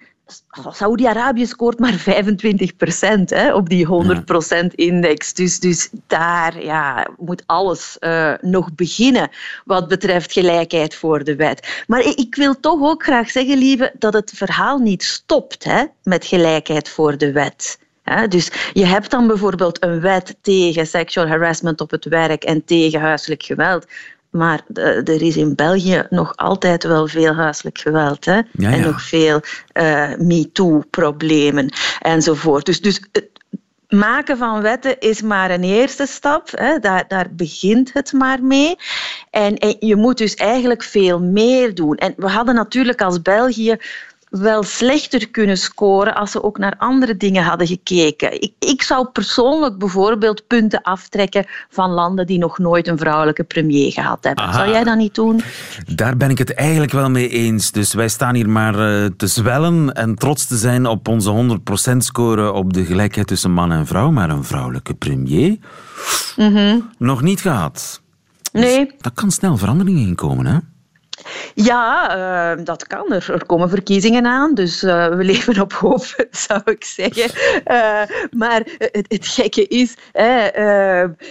Saudi-Arabië 0.71 1.47
scoort 1.47 1.79
maar 1.79 1.93
25 2.13 2.77
procent 2.77 3.53
op 3.53 3.69
die 3.69 3.87
100 3.87 4.25
procent 4.25 4.75
index. 4.75 5.35
Dus, 5.35 5.61
dus 5.61 5.91
daar 6.07 6.65
ja, 6.65 7.09
moet 7.19 7.43
alles 7.47 7.97
uh, 8.01 8.33
nog 8.41 8.75
beginnen 8.75 9.31
wat 9.65 9.89
betreft 9.89 10.33
gelijkheid 10.33 10.95
voor 10.95 11.25
de 11.25 11.37
wet. 11.37 11.85
Maar 11.87 12.01
ik 12.01 12.35
wil 12.35 12.61
toch 12.61 12.81
ook 12.81 13.03
graag 13.03 13.31
zeggen, 13.31 13.59
lieve, 13.59 13.93
dat 13.99 14.13
het 14.13 14.33
verhaal 14.35 14.79
niet 14.79 15.05
stopt 15.05 15.65
hè, 15.65 15.85
met 16.03 16.27
gelijkheid 16.27 16.89
voor 16.89 17.19
de 17.19 17.33
wet. 17.33 17.79
dus 18.29 18.51
je 18.73 18.87
hebt 18.87 19.11
dan 19.11 19.27
bijvoorbeeld 19.27 19.85
een 19.85 20.01
wet 20.01 20.37
tegen 20.41 20.87
sexual 20.87 21.27
harassment 21.27 21.81
op 21.81 21.91
het 21.91 22.05
werk 22.05 22.45
en 22.45 22.65
tegen 22.65 23.01
huiselijk 23.01 23.43
geweld. 23.43 23.87
Maar 24.35 24.61
er 25.05 25.23
is 25.23 25.37
in 25.37 25.55
België 25.55 26.07
nog 26.11 26.37
altijd 26.37 26.85
wel 26.85 27.07
veel 27.09 27.35
huiselijk 27.35 27.79
geweld. 27.79 28.25
Hè? 28.25 28.35
Ja, 28.35 28.45
ja. 28.53 28.71
En 28.71 28.81
nog 28.81 29.03
veel 29.03 29.41
uh, 29.73 30.17
MeToo-problemen 30.19 31.73
enzovoort. 32.01 32.67
Dus, 32.67 32.81
dus 32.81 33.01
het 33.13 33.29
maken 33.89 34.37
van 34.37 34.63
wetten 34.63 35.01
is 35.01 35.23
maar 35.23 35.51
een 35.51 35.63
eerste 35.63 36.07
stap. 36.07 36.49
Hè? 36.51 36.79
Daar, 36.79 37.05
daar 37.09 37.29
begint 37.33 37.93
het 37.93 38.13
maar 38.13 38.43
mee. 38.43 38.77
En, 39.31 39.57
en 39.57 39.77
je 39.79 39.97
moet 39.97 40.19
dus 40.19 40.35
eigenlijk 40.35 40.83
veel 40.83 41.21
meer 41.21 41.75
doen. 41.75 41.97
En 41.97 42.15
we 42.17 42.29
hadden 42.29 42.55
natuurlijk 42.55 43.03
als 43.03 43.23
België 43.23 43.77
wel 44.41 44.63
slechter 44.63 45.31
kunnen 45.31 45.59
scoren 45.59 46.15
als 46.15 46.31
ze 46.31 46.43
ook 46.43 46.59
naar 46.59 46.75
andere 46.79 47.17
dingen 47.17 47.43
hadden 47.43 47.67
gekeken. 47.67 48.43
Ik, 48.43 48.53
ik 48.59 48.83
zou 48.83 49.07
persoonlijk 49.07 49.79
bijvoorbeeld 49.79 50.47
punten 50.47 50.83
aftrekken 50.83 51.47
van 51.69 51.91
landen 51.91 52.27
die 52.27 52.39
nog 52.39 52.59
nooit 52.59 52.89
een 52.89 52.99
vrouwelijke 52.99 53.45
premier 53.45 53.93
gehad 53.93 54.25
hebben. 54.25 54.55
Zou 54.55 54.71
jij 54.71 54.85
dat 54.85 54.97
niet 54.97 55.15
doen? 55.15 55.41
Daar 55.95 56.17
ben 56.17 56.31
ik 56.31 56.39
het 56.39 56.55
eigenlijk 56.55 56.93
wel 56.93 57.11
mee 57.11 57.29
eens. 57.29 57.73
Dus 57.73 57.95
wij 57.95 58.09
staan 58.09 58.35
hier 58.35 58.49
maar 58.49 58.75
uh, 58.75 59.07
te 59.17 59.27
zwellen 59.27 59.93
en 59.93 60.15
trots 60.15 60.47
te 60.47 60.57
zijn 60.57 60.87
op 60.87 61.09
onze 61.09 61.59
100% 61.93 61.97
score 61.97 62.53
op 62.53 62.73
de 62.73 62.85
gelijkheid 62.85 63.27
tussen 63.27 63.51
man 63.51 63.73
en 63.73 63.87
vrouw. 63.87 64.11
Maar 64.11 64.31
een 64.31 64.45
vrouwelijke 64.45 64.95
premier? 64.95 65.57
Mm 66.37 66.91
Nog 66.99 67.23
niet 67.23 67.41
gehad. 67.41 68.03
Nee. 68.53 68.85
Dus 68.85 68.95
dat 68.99 69.13
kan 69.15 69.31
snel 69.31 69.57
veranderingen 69.57 70.07
in 70.07 70.15
komen, 70.15 70.47
hè? 70.47 70.59
Ja, 71.55 72.17
uh, 72.57 72.65
dat 72.65 72.87
kan. 72.87 73.13
Er, 73.13 73.33
er 73.33 73.47
komen 73.47 73.69
verkiezingen 73.69 74.27
aan, 74.27 74.55
dus 74.55 74.83
uh, 74.83 75.09
we 75.09 75.25
leven 75.35 75.61
op 75.61 75.73
hoop, 75.73 76.27
zou 76.31 76.61
ik 76.65 76.85
zeggen. 76.85 77.31
Uh, 77.67 78.03
maar 78.31 78.63
het, 78.79 79.05
het, 79.09 79.27
gekke 79.27 79.67
is 79.67 79.95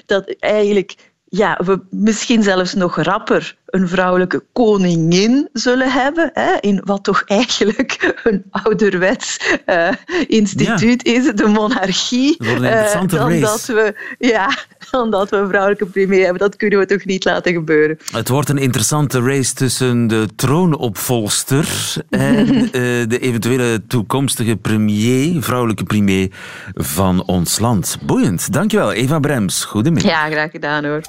dat 0.06 0.36
eigenlijk 0.40 0.96
ja, 1.36 1.60
we 1.66 1.80
misschien 1.90 2.44
zelfs 2.44 2.74
nog 2.74 3.02
rapper 3.02 3.58
een 3.74 3.88
vrouwelijke 3.88 4.44
koningin 4.52 5.50
zullen 5.54 5.92
hebben, 5.92 6.30
hè, 6.34 6.58
in 6.60 6.82
wat 6.86 7.04
toch 7.04 7.24
eigenlijk 7.26 8.14
een 8.24 8.44
ouderwets 8.50 9.40
uh, 9.66 9.90
instituut 10.28 11.06
is, 11.06 11.32
de 11.36 11.48
monarchie. 11.48 12.36
Uh, 12.40 13.08
dan 13.08 13.40
dat 13.40 13.66
we, 13.66 13.96
ja, 14.20 14.58
dan 14.92 15.12
dat 15.12 15.30
we 15.30 15.38
een 15.38 15.48
vrouwelijke 15.48 15.86
premier 15.86 16.22
hebben. 16.24 16.40
Dat 16.40 16.56
kunnen 16.56 16.80
we 16.80 16.86
toch 16.86 17.06
niet 17.06 17.26
laten 17.26 17.54
gebeuren. 17.54 17.98
Het 18.12 18.30
wordt 18.30 18.50
een 18.50 18.58
interessante 18.58 19.22
race 19.22 19.54
tussen 19.54 20.08
de 20.08 20.28
troonopvolster 20.36 21.68
en 22.10 22.48
uh, 22.56 22.72
de 23.08 23.20
eventuele 23.20 23.82
toekomstige 23.88 24.56
premier, 24.56 25.44
vrouwelijke 25.44 25.84
premier 25.84 26.32
van 26.74 27.24
ons 27.24 27.60
land. 27.60 27.98
Boeiend. 28.06 28.54
Dankjewel, 28.54 28.92
Eva 28.94 29.20
Brems. 29.20 29.64
Goedemiddag. 29.64 30.12
Ja, 30.12 30.30
graag 30.30 30.52
gedaan 30.52 30.86
hoor. 30.86 31.02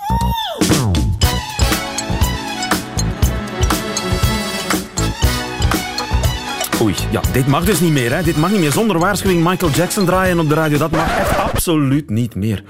Oei, 6.82 6.94
ja, 7.10 7.20
dit 7.32 7.46
mag 7.46 7.64
dus 7.64 7.80
niet 7.80 7.92
meer. 7.92 8.14
Hè. 8.14 8.22
Dit 8.22 8.36
mag 8.36 8.50
niet 8.50 8.60
meer. 8.60 8.72
Zonder 8.72 8.98
waarschuwing 8.98 9.44
Michael 9.48 9.72
Jackson 9.72 10.04
draaien 10.04 10.38
op 10.38 10.48
de 10.48 10.54
radio. 10.54 10.78
Dat 10.78 10.90
mag 10.90 11.18
echt 11.18 11.38
absoluut 11.38 12.10
niet 12.10 12.34
meer. 12.34 12.62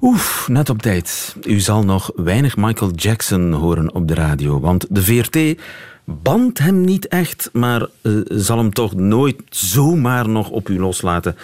Oef, 0.00 0.48
net 0.48 0.70
op 0.70 0.82
tijd. 0.82 1.36
U 1.42 1.60
zal 1.60 1.84
nog 1.84 2.10
weinig 2.16 2.56
Michael 2.56 2.90
Jackson 2.90 3.52
horen 3.52 3.94
op 3.94 4.08
de 4.08 4.14
radio. 4.14 4.60
Want 4.60 4.86
de 4.90 5.02
VRT 5.02 5.60
bandt 6.04 6.58
hem 6.58 6.80
niet 6.80 7.08
echt, 7.08 7.50
maar 7.52 7.86
uh, 8.02 8.20
zal 8.28 8.58
hem 8.58 8.72
toch 8.72 8.94
nooit 8.94 9.42
zomaar 9.48 10.28
nog 10.28 10.48
op 10.48 10.68
u 10.68 10.80
loslaten. 10.80 11.36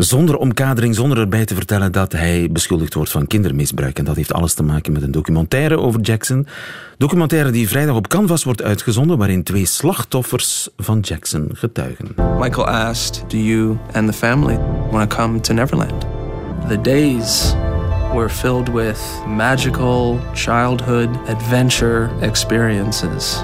Zonder 0.00 0.36
omkadering, 0.36 0.94
zonder 0.94 1.18
erbij 1.18 1.44
te 1.44 1.54
vertellen 1.54 1.92
dat 1.92 2.12
hij 2.12 2.48
beschuldigd 2.50 2.94
wordt 2.94 3.10
van 3.10 3.26
kindermisbruik. 3.26 3.98
En 3.98 4.04
dat 4.04 4.16
heeft 4.16 4.32
alles 4.32 4.54
te 4.54 4.62
maken 4.62 4.92
met 4.92 5.02
een 5.02 5.10
documentaire 5.10 5.78
over 5.78 6.00
Jackson. 6.00 6.46
Documentaire 6.98 7.50
die 7.50 7.68
vrijdag 7.68 7.96
op 7.96 8.08
Canvas 8.08 8.44
wordt 8.44 8.62
uitgezonden, 8.62 9.18
waarin 9.18 9.42
twee 9.42 9.66
slachtoffers 9.66 10.68
van 10.76 11.00
Jackson 11.00 11.50
getuigen. 11.52 12.06
Michael 12.38 12.66
asked, 12.66 13.30
do 13.30 13.36
you 13.36 13.76
and 13.92 14.06
the 14.06 14.12
family 14.12 14.58
want 14.90 15.10
to 15.10 15.16
come 15.16 15.40
to 15.40 15.54
Neverland? 15.54 16.06
The 16.68 16.80
days 16.80 17.54
were 18.14 18.28
filled 18.28 18.68
with 18.68 19.00
magical 19.26 20.18
childhood 20.34 21.08
adventure 21.28 22.10
experiences. 22.20 23.42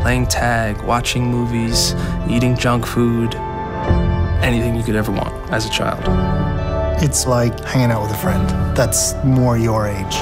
Playing 0.00 0.28
tag, 0.28 0.84
watching 0.84 1.26
movies, 1.26 1.94
eating 2.28 2.62
junk 2.62 2.86
food, 2.86 3.36
anything 4.42 4.76
you 4.76 4.82
could 4.82 4.96
ever 4.96 5.12
want 5.12 5.34
as 5.52 5.66
a 5.66 5.70
child. 5.70 6.02
It's 7.02 7.26
like 7.26 7.58
hanging 7.60 7.90
out 7.90 8.02
with 8.02 8.10
a 8.12 8.16
friend 8.16 8.48
that's 8.76 9.14
more 9.24 9.58
your 9.58 9.86
age. 9.86 10.16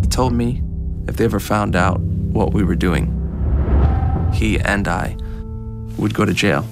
He 0.00 0.08
told 0.08 0.32
me 0.32 0.62
if 1.08 1.16
they 1.16 1.24
ever 1.24 1.40
found 1.40 1.76
out 1.76 2.00
what 2.00 2.52
we 2.52 2.64
were 2.64 2.74
doing, 2.74 3.06
he 4.32 4.58
and 4.58 4.86
I 4.88 5.16
would 5.96 6.14
go 6.14 6.24
to 6.24 6.32
jail 6.32 6.64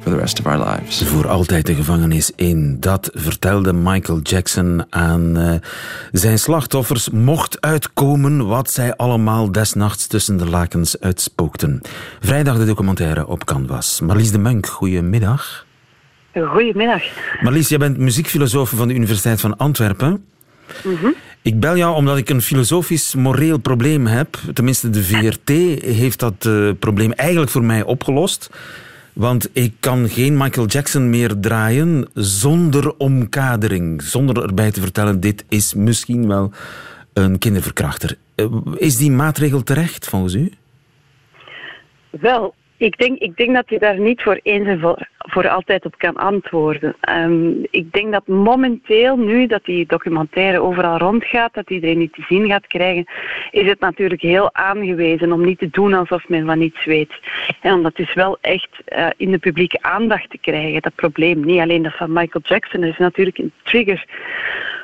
for 0.00 0.12
the 0.12 0.18
rest 0.18 0.38
of 0.38 0.46
our 0.46 0.68
lives. 0.68 1.02
Voor 1.02 1.28
altijd 1.28 1.66
de 1.66 1.74
gevangenis 1.74 2.32
in. 2.36 2.76
Dat 2.80 3.10
vertelde 3.14 3.72
Michael 3.72 4.20
Jackson 4.20 4.84
aan 4.90 5.38
uh, 5.38 5.54
zijn 6.12 6.38
slachtoffers. 6.38 7.10
Mocht 7.10 7.60
uitkomen 7.60 8.46
wat 8.46 8.70
zij 8.70 8.96
allemaal 8.96 9.52
desnachts 9.52 10.06
tussen 10.06 10.36
de 10.36 10.46
lakens 10.46 11.00
uitspookten. 11.00 11.80
Vrijdag 12.20 12.58
de 12.58 12.64
documentaire 12.64 13.26
op 13.26 13.44
Canvas. 13.44 14.00
Marlies 14.00 14.30
de 14.30 14.38
Munk, 14.38 14.66
goedemiddag. 14.66 15.66
Goedemiddag. 16.34 17.02
Marlies, 17.40 17.68
jij 17.68 17.78
bent 17.78 17.98
muziekfilosoof 17.98 18.70
van 18.70 18.88
de 18.88 18.94
Universiteit 18.94 19.40
van 19.40 19.56
Antwerpen. 19.56 20.24
Mm 20.84 20.96
-hmm. 20.96 21.14
Ik 21.42 21.60
bel 21.60 21.76
jou 21.76 21.94
omdat 21.94 22.16
ik 22.16 22.28
een 22.28 22.42
filosofisch-moreel 22.42 23.58
probleem 23.58 24.06
heb. 24.06 24.38
Tenminste, 24.52 24.90
de 24.90 25.04
VRT 25.04 25.48
heeft 25.84 26.18
dat 26.18 26.44
uh, 26.46 26.70
probleem 26.78 27.12
eigenlijk 27.12 27.50
voor 27.50 27.64
mij 27.64 27.82
opgelost. 27.82 28.50
Want 29.20 29.48
ik 29.52 29.74
kan 29.80 30.08
geen 30.08 30.36
Michael 30.36 30.66
Jackson 30.66 31.10
meer 31.10 31.40
draaien 31.40 32.08
zonder 32.14 32.96
omkadering. 32.96 34.02
Zonder 34.02 34.42
erbij 34.42 34.70
te 34.70 34.80
vertellen, 34.80 35.20
dit 35.20 35.44
is 35.48 35.74
misschien 35.74 36.28
wel 36.28 36.52
een 37.12 37.38
kinderverkrachter. 37.38 38.16
Eh, 38.34 38.46
is 38.76 38.96
die 38.96 39.10
maatregel 39.10 39.62
terecht 39.62 40.08
volgens 40.08 40.34
u? 40.34 40.52
Wel, 42.10 42.54
ik 42.80 42.98
denk, 42.98 43.18
ik 43.18 43.36
denk 43.36 43.54
dat 43.54 43.68
je 43.68 43.78
daar 43.78 44.00
niet 44.00 44.22
voor 44.22 44.40
eens 44.42 44.66
en 44.66 44.80
voor, 44.80 45.08
voor 45.18 45.48
altijd 45.48 45.84
op 45.84 45.98
kan 45.98 46.16
antwoorden. 46.16 46.96
Um, 47.16 47.66
ik 47.70 47.92
denk 47.92 48.12
dat 48.12 48.26
momenteel, 48.26 49.16
nu 49.16 49.46
dat 49.46 49.64
die 49.64 49.86
documentaire 49.86 50.60
overal 50.60 50.98
rondgaat, 50.98 51.54
dat 51.54 51.70
iedereen 51.70 51.98
die 51.98 52.10
te 52.10 52.24
zien 52.28 52.46
gaat 52.46 52.66
krijgen, 52.66 53.06
is 53.50 53.66
het 53.68 53.80
natuurlijk 53.80 54.22
heel 54.22 54.54
aangewezen 54.54 55.32
om 55.32 55.44
niet 55.44 55.58
te 55.58 55.68
doen 55.70 55.94
alsof 55.94 56.28
men 56.28 56.46
van 56.46 56.58
niets 56.58 56.84
weet. 56.84 57.12
En 57.60 57.74
om 57.74 57.82
dat 57.82 57.96
dus 57.96 58.14
wel 58.14 58.38
echt 58.40 58.68
uh, 58.96 59.06
in 59.16 59.30
de 59.30 59.38
publieke 59.38 59.78
aandacht 59.82 60.30
te 60.30 60.38
krijgen, 60.38 60.82
dat 60.82 60.94
probleem. 60.94 61.44
Niet 61.44 61.60
alleen 61.60 61.82
dat 61.82 61.96
van 61.96 62.12
Michael 62.12 62.44
Jackson, 62.44 62.80
dat 62.80 62.90
is 62.90 62.98
natuurlijk 62.98 63.38
een 63.38 63.52
trigger 63.62 64.04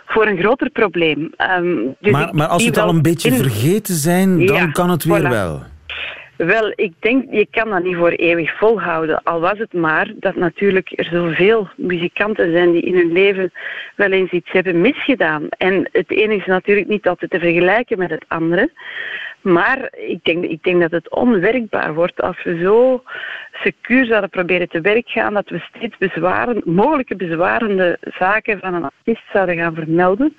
voor 0.07 0.27
een 0.27 0.39
groter 0.39 0.71
probleem. 0.71 1.33
Um, 1.59 1.97
dus 2.01 2.13
maar, 2.13 2.35
maar 2.35 2.47
als 2.47 2.63
we 2.63 2.69
het 2.69 2.79
al 2.79 2.89
een 2.89 3.03
beetje 3.03 3.31
in... 3.31 3.37
vergeten 3.37 3.95
zijn, 3.95 4.47
dan 4.47 4.57
ja, 4.57 4.67
kan 4.67 4.91
het 4.91 5.05
weer 5.05 5.21
voilà. 5.21 5.29
wel. 5.29 5.63
Wel, 6.37 6.73
ik 6.75 6.93
denk, 6.99 7.25
je 7.31 7.47
kan 7.51 7.71
dat 7.71 7.83
niet 7.83 7.97
voor 7.97 8.11
eeuwig 8.11 8.57
volhouden. 8.59 9.23
Al 9.23 9.41
was 9.41 9.59
het 9.59 9.73
maar 9.73 10.13
dat 10.17 10.35
natuurlijk 10.35 10.93
er 10.95 11.05
zoveel 11.05 11.69
muzikanten 11.77 12.53
zijn 12.53 12.73
die 12.73 12.83
in 12.83 12.95
hun 12.95 13.13
leven 13.13 13.53
wel 13.95 14.11
eens 14.11 14.31
iets 14.31 14.51
hebben 14.51 14.81
misgedaan. 14.81 15.49
En 15.49 15.89
het 15.93 16.11
ene 16.11 16.35
is 16.35 16.47
natuurlijk 16.47 16.89
niet 16.89 17.09
altijd 17.09 17.31
te 17.31 17.39
vergelijken 17.39 17.99
met 17.99 18.11
het 18.11 18.25
andere. 18.29 18.71
Maar 19.41 19.89
ik 19.93 20.25
denk, 20.25 20.45
ik 20.45 20.63
denk 20.63 20.81
dat 20.81 20.91
het 20.91 21.11
onwerkbaar 21.11 21.95
wordt 21.95 22.23
als 22.23 22.43
we 22.43 22.59
zo 22.59 23.03
secuur 23.53 24.05
zouden 24.05 24.31
proberen 24.31 24.69
te 24.69 24.81
werk 24.81 25.09
gaan, 25.09 25.35
dat 25.35 25.49
we 25.49 25.65
steeds 25.75 25.97
bezwaren, 25.99 26.63
mogelijke 26.65 27.17
bezwarende 27.17 27.99
zaken 28.19 28.59
van 28.59 28.75
een 28.75 28.85
artiest 28.85 29.25
zouden 29.33 29.57
gaan 29.57 29.75
vermelden 29.75 30.37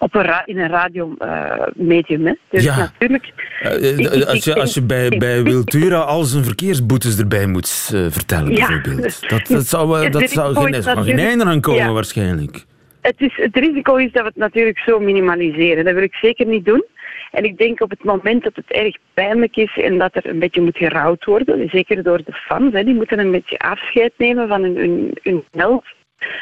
op 0.00 0.14
een 0.14 0.42
in 0.44 0.58
een 0.58 0.68
radiomedium. 0.68 2.26
Uh, 2.26 2.32
dus 2.50 2.64
ja. 2.64 2.76
natuurlijk. 2.76 3.32
Uh, 3.62 4.26
als 4.26 4.44
je, 4.44 4.54
als 4.54 4.74
je 4.74 4.82
bij, 4.82 5.08
bij 5.08 5.42
Wiltura 5.42 5.98
al 5.98 6.22
zijn 6.22 6.44
verkeersboetes 6.44 7.18
erbij 7.18 7.46
moet 7.46 7.90
uh, 7.94 8.06
vertellen, 8.10 8.50
ja. 8.56 8.66
bijvoorbeeld. 8.66 9.30
Dat, 9.30 9.46
dat 9.46 9.66
zou, 9.66 10.10
dat 10.10 10.30
zou 10.30 10.54
geen, 10.54 10.82
zou 10.82 11.02
geen 11.02 11.18
einde 11.18 11.44
aan 11.44 11.60
komen, 11.60 11.84
ja. 11.84 11.92
waarschijnlijk. 11.92 12.64
Het, 13.00 13.14
is, 13.20 13.36
het 13.36 13.56
risico 13.56 13.96
is 13.96 14.12
dat 14.12 14.22
we 14.22 14.28
het 14.28 14.36
natuurlijk 14.36 14.78
zo 14.78 15.00
minimaliseren. 15.00 15.84
Dat 15.84 15.94
wil 15.94 16.02
ik 16.02 16.14
zeker 16.14 16.46
niet 16.46 16.64
doen. 16.64 16.84
En 17.30 17.44
ik 17.44 17.58
denk 17.58 17.80
op 17.80 17.90
het 17.90 18.04
moment 18.04 18.42
dat 18.42 18.56
het 18.56 18.70
erg 18.70 18.96
pijnlijk 19.14 19.56
is 19.56 19.76
en 19.76 19.98
dat 19.98 20.14
er 20.14 20.26
een 20.26 20.38
beetje 20.38 20.60
moet 20.60 20.76
gerouwd 20.76 21.24
worden, 21.24 21.68
zeker 21.68 22.02
door 22.02 22.18
de 22.24 22.32
fans, 22.32 22.72
hè, 22.72 22.84
die 22.84 22.94
moeten 22.94 23.18
een 23.18 23.30
beetje 23.30 23.58
afscheid 23.58 24.12
nemen 24.16 24.48
van 24.48 24.62
hun, 24.62 24.76
hun, 24.76 25.18
hun 25.22 25.44
held 25.50 25.84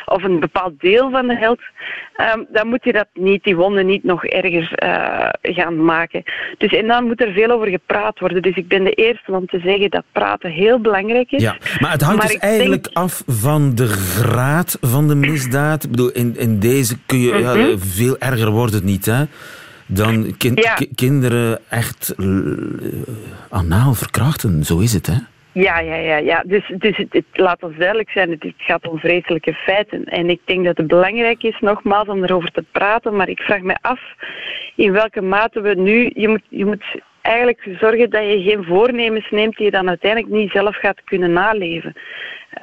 of 0.05 0.23
een 0.23 0.41
bepaald 0.41 0.81
deel 0.81 1.11
van 1.11 1.27
de 1.27 1.37
held, 1.37 1.61
um, 2.35 2.47
dan 2.53 2.69
moet 2.69 2.85
je 2.85 2.93
dat 2.93 3.07
niet, 3.13 3.45
die 3.45 3.57
wonden 3.57 3.87
niet 3.87 4.05
nog 4.05 4.25
erger 4.25 4.73
uh, 4.85 5.29
gaan 5.55 5.85
maken. 5.85 6.23
Dus, 6.59 6.73
en 6.73 6.87
dan 6.87 7.05
moet 7.05 7.21
er 7.21 7.33
veel 7.33 7.51
over 7.51 7.69
gepraat 7.69 8.19
worden. 8.19 8.43
Dus 8.43 8.57
ik 8.57 8.69
ben 8.69 8.85
de 8.85 8.93
eerste 8.93 9.33
om 9.33 9.47
te 9.47 9.59
zeggen 9.59 9.91
dat 9.91 10.05
praten 10.13 10.51
heel 10.51 10.81
belangrijk 10.81 11.33
is. 11.33 11.43
Ja, 11.43 11.57
maar 11.81 11.93
het 11.93 12.03
hangt 12.03 12.19
maar 12.19 12.27
dus 12.27 12.39
eigenlijk 12.39 12.85
denk... 12.85 12.97
af 12.97 13.23
van 13.27 13.75
de 13.75 13.87
graad 13.87 14.79
van 14.81 15.09
de 15.09 15.15
misdaad. 15.15 15.85
Ik 15.85 15.91
bedoel, 15.91 16.11
in, 16.11 16.37
in 16.37 16.59
deze 16.59 16.97
kun 17.07 17.21
je, 17.21 17.33
mm 17.33 17.45
-hmm. 17.45 17.69
ja, 17.69 17.79
veel 17.79 18.19
erger 18.19 18.51
wordt 18.51 18.73
het 18.73 18.85
niet, 18.85 19.07
hè? 19.07 19.25
Dan 19.87 20.35
ja. 20.39 20.79
kinderen 20.95 21.59
echt 21.69 22.15
uh, 22.17 22.57
anaal 23.49 23.95
verkrachten, 23.95 24.65
zo 24.65 24.79
is 24.79 24.93
het, 24.93 25.07
hè? 25.07 25.17
Ja, 25.53 25.79
ja, 25.79 25.95
ja. 25.95 26.17
ja. 26.17 26.43
Dus, 26.47 26.73
dus 26.79 26.97
het, 26.97 27.13
het, 27.13 27.25
laat 27.33 27.63
ons 27.63 27.77
duidelijk 27.77 28.11
zijn, 28.11 28.31
het 28.31 28.53
gaat 28.57 28.89
om 28.89 28.99
vreselijke 28.99 29.53
feiten. 29.53 30.05
En 30.05 30.31
ik 30.31 30.41
denk 30.45 30.65
dat 30.65 30.77
het 30.77 30.87
belangrijk 30.87 31.43
is, 31.43 31.59
nogmaals, 31.61 32.09
om 32.09 32.25
erover 32.25 32.51
te 32.51 32.65
praten. 32.73 33.17
Maar 33.17 33.29
ik 33.29 33.41
vraag 33.41 33.61
me 33.61 33.77
af 33.81 34.01
in 34.75 34.93
welke 34.93 35.23
mate 35.23 35.61
we 35.61 35.75
nu... 35.75 36.11
Je 36.15 36.29
moet, 36.29 36.43
je 36.49 36.65
moet 36.65 36.85
eigenlijk 37.21 37.69
zorgen 37.81 38.11
dat 38.11 38.23
je 38.23 38.43
geen 38.43 38.65
voornemens 38.65 39.31
neemt 39.31 39.57
die 39.57 39.65
je 39.65 39.71
dan 39.71 39.89
uiteindelijk 39.89 40.33
niet 40.33 40.51
zelf 40.51 40.77
gaat 40.77 41.05
kunnen 41.05 41.33
naleven. 41.33 41.95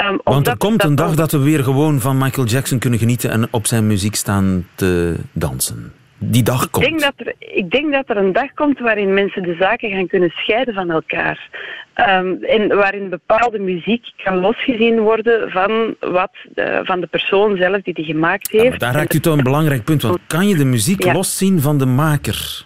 Um, 0.01 0.19
Want 0.23 0.47
er 0.47 0.57
komt 0.57 0.83
een 0.83 0.95
dag 0.95 1.15
dat 1.15 1.31
we 1.31 1.39
weer 1.39 1.63
gewoon 1.63 1.99
van 1.99 2.17
Michael 2.17 2.47
Jackson 2.47 2.79
kunnen 2.79 2.99
genieten 2.99 3.29
en 3.29 3.47
op 3.51 3.65
zijn 3.65 3.87
muziek 3.87 4.15
staan 4.15 4.67
te 4.75 5.15
dansen. 5.31 5.93
Die 6.17 6.43
dag 6.43 6.63
ik 6.63 6.71
komt. 6.71 6.85
Denk 6.85 7.01
dat 7.01 7.13
er, 7.15 7.33
ik 7.39 7.71
denk 7.71 7.93
dat 7.93 8.09
er 8.09 8.17
een 8.17 8.33
dag 8.33 8.53
komt 8.53 8.79
waarin 8.79 9.13
mensen 9.13 9.43
de 9.43 9.55
zaken 9.59 9.89
gaan 9.89 10.07
kunnen 10.07 10.29
scheiden 10.29 10.73
van 10.73 10.91
elkaar. 10.91 11.49
Um, 11.95 12.43
en 12.43 12.75
waarin 12.75 13.09
bepaalde 13.09 13.59
muziek 13.59 14.05
kan 14.23 14.37
losgezien 14.37 14.99
worden 14.99 15.51
van, 15.51 15.95
wat, 15.99 16.31
uh, 16.55 16.79
van 16.83 16.99
de 16.99 17.07
persoon 17.07 17.57
zelf 17.57 17.81
die 17.81 17.93
die 17.93 18.05
gemaakt 18.05 18.51
heeft. 18.51 18.63
Ja, 18.63 18.69
maar 18.69 18.79
daar 18.79 18.93
raakt 18.93 19.13
u 19.13 19.19
toch 19.19 19.37
een 19.37 19.43
belangrijk 19.43 19.83
punt. 19.83 20.01
Want 20.01 20.19
kan 20.27 20.47
je 20.47 20.55
de 20.55 20.65
muziek 20.65 21.03
ja. 21.03 21.13
loszien 21.13 21.61
van 21.61 21.77
de 21.77 21.85
maker? 21.85 22.65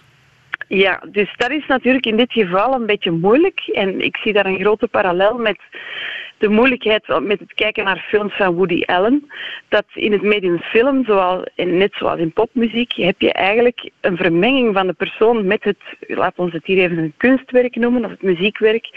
Ja, 0.68 1.02
dus 1.12 1.34
dat 1.36 1.50
is 1.50 1.66
natuurlijk 1.66 2.06
in 2.06 2.16
dit 2.16 2.32
geval 2.32 2.74
een 2.74 2.86
beetje 2.86 3.10
moeilijk. 3.10 3.60
En 3.72 4.00
ik 4.00 4.16
zie 4.16 4.32
daar 4.32 4.46
een 4.46 4.60
grote 4.60 4.88
parallel 4.88 5.38
met 5.38 5.58
de 6.40 6.48
moeilijkheid 6.48 7.20
met 7.22 7.38
het 7.38 7.54
kijken 7.54 7.84
naar 7.84 8.06
films 8.08 8.36
van 8.36 8.54
Woody 8.54 8.82
Allen. 8.82 9.30
Dat 9.68 9.84
in 9.94 10.12
het 10.12 10.22
medium 10.22 10.58
film, 10.58 11.04
zoals, 11.04 11.42
net 11.56 11.92
zoals 11.92 12.20
in 12.20 12.32
popmuziek, 12.32 12.92
heb 12.92 13.20
je 13.20 13.32
eigenlijk 13.32 13.90
een 14.00 14.16
vermenging 14.16 14.74
van 14.74 14.86
de 14.86 14.92
persoon 14.92 15.46
met 15.46 15.64
het, 15.64 15.78
laten 16.06 16.44
we 16.44 16.50
het 16.50 16.66
hier 16.66 16.78
even 16.78 16.98
een 16.98 17.14
kunstwerk 17.16 17.76
noemen, 17.76 18.04
of 18.04 18.10
het 18.10 18.22
muziekwerk. 18.22 18.88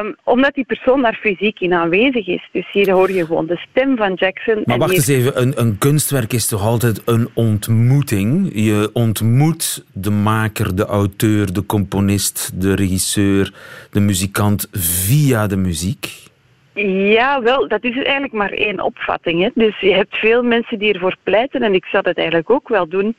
Um, 0.00 0.16
omdat 0.24 0.54
die 0.54 0.64
persoon 0.64 1.02
daar 1.02 1.18
fysiek 1.20 1.60
in 1.60 1.72
aanwezig 1.72 2.26
is. 2.26 2.48
Dus 2.52 2.72
hier 2.72 2.90
hoor 2.90 3.10
je 3.10 3.26
gewoon 3.26 3.46
de 3.46 3.60
stem 3.70 3.96
van 3.96 4.14
Jackson. 4.14 4.62
Maar 4.64 4.78
wacht 4.78 4.92
eens 4.92 5.08
even, 5.08 5.40
een, 5.40 5.60
een, 5.60 5.78
kunstwerk 5.78 6.32
is 6.32 6.46
toch 6.46 6.62
altijd 6.62 7.02
een 7.04 7.28
ontmoeting? 7.34 8.50
Je 8.54 8.90
ontmoet 8.92 9.84
de 9.92 10.10
maker, 10.10 10.76
de 10.76 10.84
auteur, 10.84 11.52
de 11.52 11.66
componist, 11.66 12.50
de 12.54 12.74
regisseur, 12.74 13.52
de 13.90 14.00
muzikant 14.00 14.68
via 14.72 15.46
de 15.46 15.56
muziek? 15.56 16.30
Ja, 16.74 17.42
wel, 17.42 17.68
dat 17.68 17.84
is 17.84 17.96
eigenlijk 17.96 18.32
maar 18.32 18.50
één 18.52 18.80
opvatting. 18.80 19.42
Hè. 19.42 19.48
Dus 19.54 19.80
je 19.80 19.94
hebt 19.94 20.16
veel 20.16 20.42
mensen 20.42 20.78
die 20.78 20.92
ervoor 20.92 21.16
pleiten, 21.22 21.62
en 21.62 21.74
ik 21.74 21.84
zou 21.84 22.02
dat 22.02 22.16
eigenlijk 22.16 22.50
ook 22.50 22.68
wel 22.68 22.88
doen, 22.88 23.16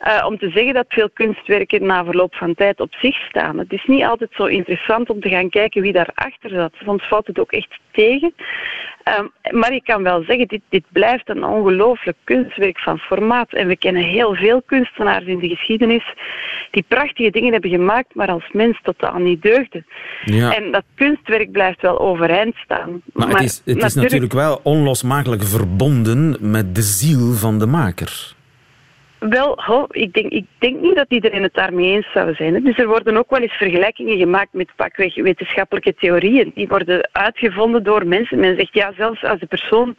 uh, 0.00 0.26
om 0.26 0.38
te 0.38 0.50
zeggen 0.50 0.74
dat 0.74 0.84
veel 0.88 1.10
kunstwerken 1.10 1.86
na 1.86 2.04
verloop 2.04 2.34
van 2.34 2.54
tijd 2.54 2.80
op 2.80 2.94
zich 2.94 3.16
staan. 3.16 3.58
Het 3.58 3.72
is 3.72 3.84
niet 3.86 4.04
altijd 4.04 4.30
zo 4.32 4.44
interessant 4.44 5.10
om 5.10 5.20
te 5.20 5.28
gaan 5.28 5.48
kijken 5.48 5.82
wie 5.82 5.92
daarachter 5.92 6.50
zat. 6.50 6.72
Soms 6.84 7.08
valt 7.08 7.26
het 7.26 7.38
ook 7.38 7.52
echt 7.52 7.78
tegen. 7.90 8.34
Um, 9.18 9.58
maar 9.58 9.72
je 9.72 9.82
kan 9.82 10.02
wel 10.02 10.22
zeggen, 10.22 10.48
dit, 10.48 10.60
dit 10.68 10.84
blijft 10.88 11.28
een 11.28 11.44
ongelooflijk 11.44 12.16
kunstwerk 12.24 12.78
van 12.78 12.98
formaat. 12.98 13.52
En 13.52 13.66
we 13.66 13.76
kennen 13.76 14.02
heel 14.02 14.34
veel 14.34 14.62
kunstenaars 14.66 15.24
in 15.24 15.38
de 15.38 15.48
geschiedenis 15.48 16.14
die 16.70 16.84
prachtige 16.88 17.30
dingen 17.30 17.52
hebben 17.52 17.70
gemaakt, 17.70 18.14
maar 18.14 18.28
als 18.28 18.48
mens 18.52 18.80
totaal 18.82 19.18
niet 19.18 19.42
deugden. 19.42 19.86
Ja. 20.24 20.54
En 20.56 20.72
dat 20.72 20.84
kunstwerk 20.94 21.52
blijft 21.52 21.80
wel 21.80 22.00
overeind 22.00 22.54
staan. 22.56 23.02
Maar, 23.12 23.28
maar 23.28 23.36
het, 23.36 23.44
is, 23.44 23.56
het 23.56 23.66
natuurlijk... 23.66 23.86
is 23.86 23.94
natuurlijk 23.94 24.32
wel 24.32 24.60
onlosmakelijk 24.62 25.42
verbonden 25.42 26.36
met 26.40 26.74
de 26.74 26.82
ziel 26.82 27.32
van 27.32 27.58
de 27.58 27.66
maker. 27.66 28.34
Wel, 29.28 29.52
ho, 29.56 29.86
ik, 29.90 30.12
denk, 30.12 30.32
ik 30.32 30.44
denk 30.58 30.80
niet 30.80 30.94
dat 30.94 31.06
iedereen 31.08 31.42
het 31.42 31.54
daarmee 31.54 31.94
eens 31.94 32.12
zou 32.12 32.34
zijn. 32.34 32.54
Hè. 32.54 32.60
Dus 32.60 32.78
er 32.78 32.86
worden 32.86 33.16
ook 33.16 33.30
wel 33.30 33.40
eens 33.40 33.52
vergelijkingen 33.52 34.18
gemaakt 34.18 34.52
met 34.52 34.70
pakweg 34.76 35.14
wetenschappelijke 35.14 35.94
theorieën. 35.94 36.52
Die 36.54 36.68
worden 36.68 37.08
uitgevonden 37.12 37.82
door 37.82 38.06
mensen. 38.06 38.40
Men 38.40 38.56
zegt 38.56 38.74
ja, 38.74 38.92
zelfs 38.96 39.24
als 39.24 39.40
de 39.40 39.46
persoon 39.46 39.96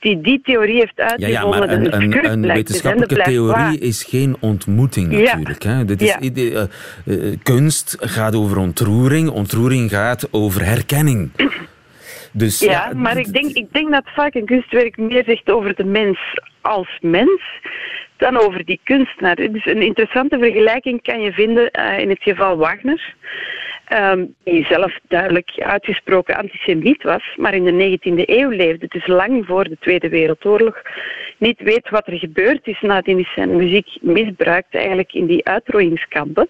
die 0.00 0.20
die 0.20 0.40
theorie 0.42 0.78
heeft 0.78 1.00
uitgevonden... 1.00 1.28
Ja, 1.28 1.40
ja 1.40 1.48
maar 1.48 1.68
een, 1.68 2.02
een, 2.02 2.30
een 2.30 2.46
wetenschappelijke 2.46 3.22
theorie 3.22 3.78
is 3.78 4.04
geen 4.04 4.36
ontmoeting 4.40 5.10
natuurlijk. 5.10 5.62
Ja. 5.62 5.70
Hè. 5.70 5.84
Dit 5.84 6.02
is, 6.02 6.16
ja. 6.20 6.42
uh, 6.42 6.62
uh, 7.04 7.36
kunst 7.42 7.96
gaat 8.00 8.34
over 8.34 8.58
ontroering. 8.58 9.28
Ontroering 9.28 9.90
gaat 9.90 10.28
over 10.30 10.64
herkenning. 10.64 11.30
Dus, 12.36 12.60
ja, 12.60 12.70
ja, 12.70 12.92
maar 12.94 13.16
ik 13.16 13.32
denk, 13.32 13.52
ik 13.52 13.72
denk 13.72 13.90
dat 13.90 14.04
vaak 14.04 14.34
een 14.34 14.46
kunstwerk 14.46 14.96
meer 14.96 15.24
zegt 15.26 15.50
over 15.50 15.74
de 15.74 15.84
mens 15.84 16.18
als 16.60 16.98
mens 17.00 17.42
dan 18.16 18.36
over 18.36 18.64
die 18.64 18.80
kunstenaar. 18.84 19.36
Dus 19.36 19.66
een 19.66 19.82
interessante 19.82 20.38
vergelijking 20.38 21.02
kan 21.02 21.20
je 21.20 21.32
vinden 21.32 21.70
uh, 21.72 21.98
in 21.98 22.08
het 22.08 22.22
geval 22.22 22.56
Wagner. 22.56 23.14
Um, 23.92 24.34
die 24.44 24.64
zelf 24.64 24.98
duidelijk 25.08 25.50
uitgesproken 25.58 26.36
antisemiet 26.36 27.02
was, 27.02 27.22
maar 27.36 27.54
in 27.54 27.64
de 27.64 27.98
19e 27.98 28.28
eeuw 28.28 28.48
leefde, 28.48 28.86
dus 28.88 29.06
lang 29.06 29.46
voor 29.46 29.64
de 29.64 29.76
Tweede 29.80 30.08
Wereldoorlog, 30.08 30.82
niet 31.38 31.60
weet 31.60 31.90
wat 31.90 32.06
er 32.06 32.18
gebeurd 32.18 32.66
is 32.66 32.80
nadat 32.80 33.06
hij 33.06 33.28
zijn 33.34 33.56
muziek 33.56 33.88
misbruikt 34.00 34.74
eigenlijk 34.74 35.12
in 35.12 35.26
die 35.26 35.46
uitroeiingskampen. 35.46 36.48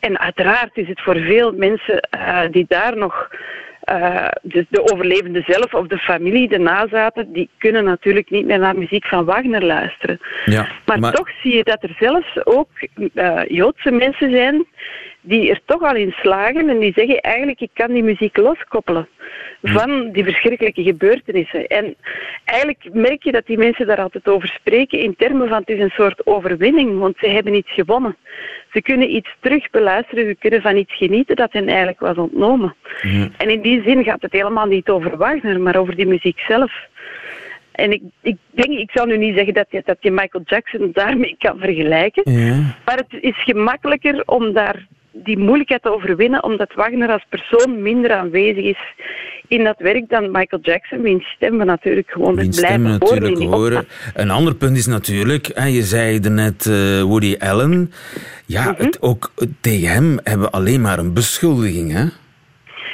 En 0.00 0.18
uiteraard 0.18 0.76
is 0.76 0.88
het 0.88 1.00
voor 1.00 1.16
veel 1.16 1.52
mensen 1.52 2.08
uh, 2.14 2.40
die 2.50 2.64
daar 2.68 2.96
nog 2.96 3.30
uh, 3.90 4.28
dus 4.42 4.64
de 4.68 4.92
overlevenden 4.92 5.44
zelf 5.46 5.74
of 5.74 5.86
de 5.86 5.98
familie, 5.98 6.48
de 6.48 6.58
nazaten, 6.58 7.32
die 7.32 7.48
kunnen 7.58 7.84
natuurlijk 7.84 8.30
niet 8.30 8.46
meer 8.46 8.58
naar 8.58 8.78
muziek 8.78 9.06
van 9.06 9.24
Wagner 9.24 9.64
luisteren. 9.64 10.20
Ja, 10.44 10.68
maar, 10.86 10.98
maar, 10.98 11.12
toch 11.12 11.30
zie 11.42 11.56
je 11.56 11.64
dat 11.64 11.82
er 11.82 11.96
zelfs 11.98 12.44
ook 12.44 12.68
uh, 13.14 13.40
Joodse 13.46 13.90
mensen 13.90 14.30
zijn 14.30 14.66
die 15.22 15.50
er 15.50 15.60
toch 15.64 15.82
al 15.82 15.94
in 15.94 16.10
slagen 16.10 16.68
en 16.68 16.78
die 16.78 16.92
zeggen 16.96 17.20
eigenlijk 17.20 17.60
ik 17.60 17.70
kan 17.72 17.92
die 17.92 18.02
muziek 18.02 18.36
loskoppelen 18.36 19.08
van 19.62 20.10
die 20.12 20.24
verschrikkelijke 20.24 20.82
gebeurtenissen. 20.82 21.66
En 21.66 21.94
eigenlijk 22.44 22.88
merk 22.92 23.22
je 23.22 23.32
dat 23.32 23.46
die 23.46 23.58
mensen 23.58 23.86
daar 23.86 24.00
altijd 24.00 24.28
over 24.28 24.48
spreken 24.48 24.98
in 24.98 25.16
termen 25.16 25.48
van 25.48 25.58
het 25.58 25.68
is 25.68 25.80
een 25.80 25.90
soort 25.90 26.26
overwinning, 26.26 26.98
want 26.98 27.16
ze 27.18 27.28
hebben 27.28 27.54
iets 27.54 27.72
gewonnen. 27.72 28.16
Ze 28.72 28.82
kunnen 28.82 29.14
iets 29.14 29.36
terug 29.40 29.70
beluisteren, 29.70 30.26
ze 30.26 30.34
kunnen 30.34 30.62
van 30.62 30.76
iets 30.76 30.96
genieten 30.96 31.36
dat 31.36 31.52
hen 31.52 31.68
eigenlijk 31.68 32.00
was 32.00 32.16
ontnomen. 32.16 32.74
Ja. 33.02 33.28
En 33.36 33.50
in 33.50 33.60
die 33.60 33.82
zin 33.82 34.04
gaat 34.04 34.22
het 34.22 34.32
helemaal 34.32 34.66
niet 34.66 34.88
over 34.88 35.16
Wagner, 35.16 35.60
maar 35.60 35.76
over 35.76 35.96
die 35.96 36.06
muziek 36.06 36.38
zelf. 36.38 36.72
En 37.72 37.92
ik, 37.92 38.02
ik 38.22 38.36
denk, 38.50 38.78
ik 38.78 38.90
zou 38.90 39.06
nu 39.06 39.16
niet 39.16 39.36
zeggen 39.36 39.54
dat 39.54 39.66
je, 39.70 39.82
dat 39.84 39.96
je 40.00 40.10
Michael 40.10 40.44
Jackson 40.46 40.90
daarmee 40.92 41.36
kan 41.38 41.58
vergelijken. 41.58 42.32
Ja. 42.32 42.76
Maar 42.84 42.96
het 42.96 43.22
is 43.22 43.42
gemakkelijker 43.42 44.22
om 44.26 44.52
daar 44.52 44.86
die 45.12 45.38
moeilijkheid 45.38 45.82
te 45.82 45.92
overwinnen, 45.92 46.44
omdat 46.44 46.74
Wagner 46.74 47.10
als 47.10 47.24
persoon 47.28 47.82
minder 47.82 48.12
aanwezig 48.12 48.64
is 48.64 48.78
in 49.48 49.64
dat 49.64 49.78
werk 49.78 50.08
dan 50.08 50.30
Michael 50.30 50.62
Jackson, 50.62 51.02
wiens 51.02 51.24
stem 51.24 51.58
we 51.58 51.64
natuurlijk 51.64 52.10
gewoon 52.10 52.36
wiens 52.36 52.60
blijven 52.60 52.82
natuurlijk 52.82 53.38
horen. 53.38 53.50
horen. 53.50 53.86
Een 54.14 54.30
ander 54.30 54.54
punt 54.54 54.76
is 54.76 54.86
natuurlijk, 54.86 55.46
je 55.68 55.82
zei 55.82 56.18
net 56.18 56.66
uh, 56.66 57.02
Woody 57.02 57.36
Allen, 57.38 57.92
ja, 58.46 58.62
mm 58.62 58.74
-hmm. 58.76 58.84
het, 58.84 59.02
ook 59.02 59.32
tegen 59.60 59.88
hem 59.88 60.18
hebben 60.22 60.46
we 60.46 60.52
alleen 60.52 60.80
maar 60.80 60.98
een 60.98 61.12
beschuldiging, 61.12 61.92
hè? 61.92 62.04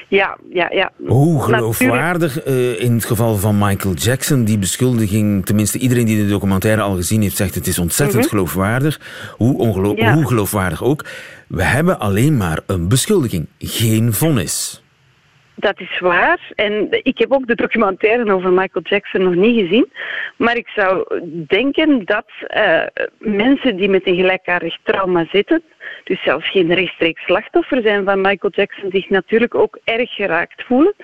Ja, 0.08 0.36
ja, 0.52 0.70
ja. 0.70 0.90
Hoe 1.06 1.42
geloofwaardig 1.42 2.46
uh, 2.46 2.80
in 2.80 2.92
het 2.92 3.04
geval 3.04 3.36
van 3.36 3.58
Michael 3.58 3.94
Jackson 3.94 4.44
die 4.44 4.58
beschuldiging, 4.58 5.46
tenminste 5.46 5.78
iedereen 5.78 6.06
die 6.06 6.22
de 6.22 6.28
documentaire 6.28 6.82
al 6.82 6.94
gezien 6.94 7.22
heeft, 7.22 7.36
zegt 7.36 7.54
het 7.54 7.66
is 7.66 7.78
ontzettend 7.78 8.16
mm 8.16 8.20
-hmm. 8.20 8.30
geloofwaardig. 8.30 9.00
Hoe, 9.36 9.96
ja. 9.96 10.14
hoe 10.14 10.26
geloofwaardig 10.26 10.82
ook. 10.82 11.04
We 11.48 11.62
hebben 11.62 11.98
alleen 11.98 12.36
maar 12.36 12.60
een 12.66 12.88
beschuldiging, 12.88 13.48
geen 13.58 14.12
vonnis. 14.12 14.82
Dat 15.54 15.80
is 15.80 15.98
waar. 15.98 16.52
En 16.54 16.86
ik 16.90 17.18
heb 17.18 17.32
ook 17.32 17.46
de 17.46 17.54
documentaire 17.54 18.32
over 18.32 18.52
Michael 18.52 18.84
Jackson 18.84 19.22
nog 19.22 19.34
niet 19.34 19.60
gezien. 19.60 19.92
Maar 20.36 20.56
ik 20.56 20.68
zou 20.68 21.20
denken 21.46 22.04
dat 22.04 22.26
uh, 22.56 22.82
mensen 23.18 23.76
die 23.76 23.88
met 23.88 24.06
een 24.06 24.14
gelijkaardig 24.14 24.78
trauma 24.82 25.26
zitten, 25.32 25.62
dus 26.04 26.22
zelfs 26.22 26.50
geen 26.50 26.74
rechtstreeks 26.74 27.22
slachtoffer 27.22 27.82
zijn 27.82 28.04
van 28.04 28.20
Michael 28.20 28.52
Jackson, 28.52 28.90
zich 28.90 29.08
natuurlijk 29.08 29.54
ook 29.54 29.78
erg 29.84 30.14
geraakt 30.14 30.64
voelen. 30.66 30.94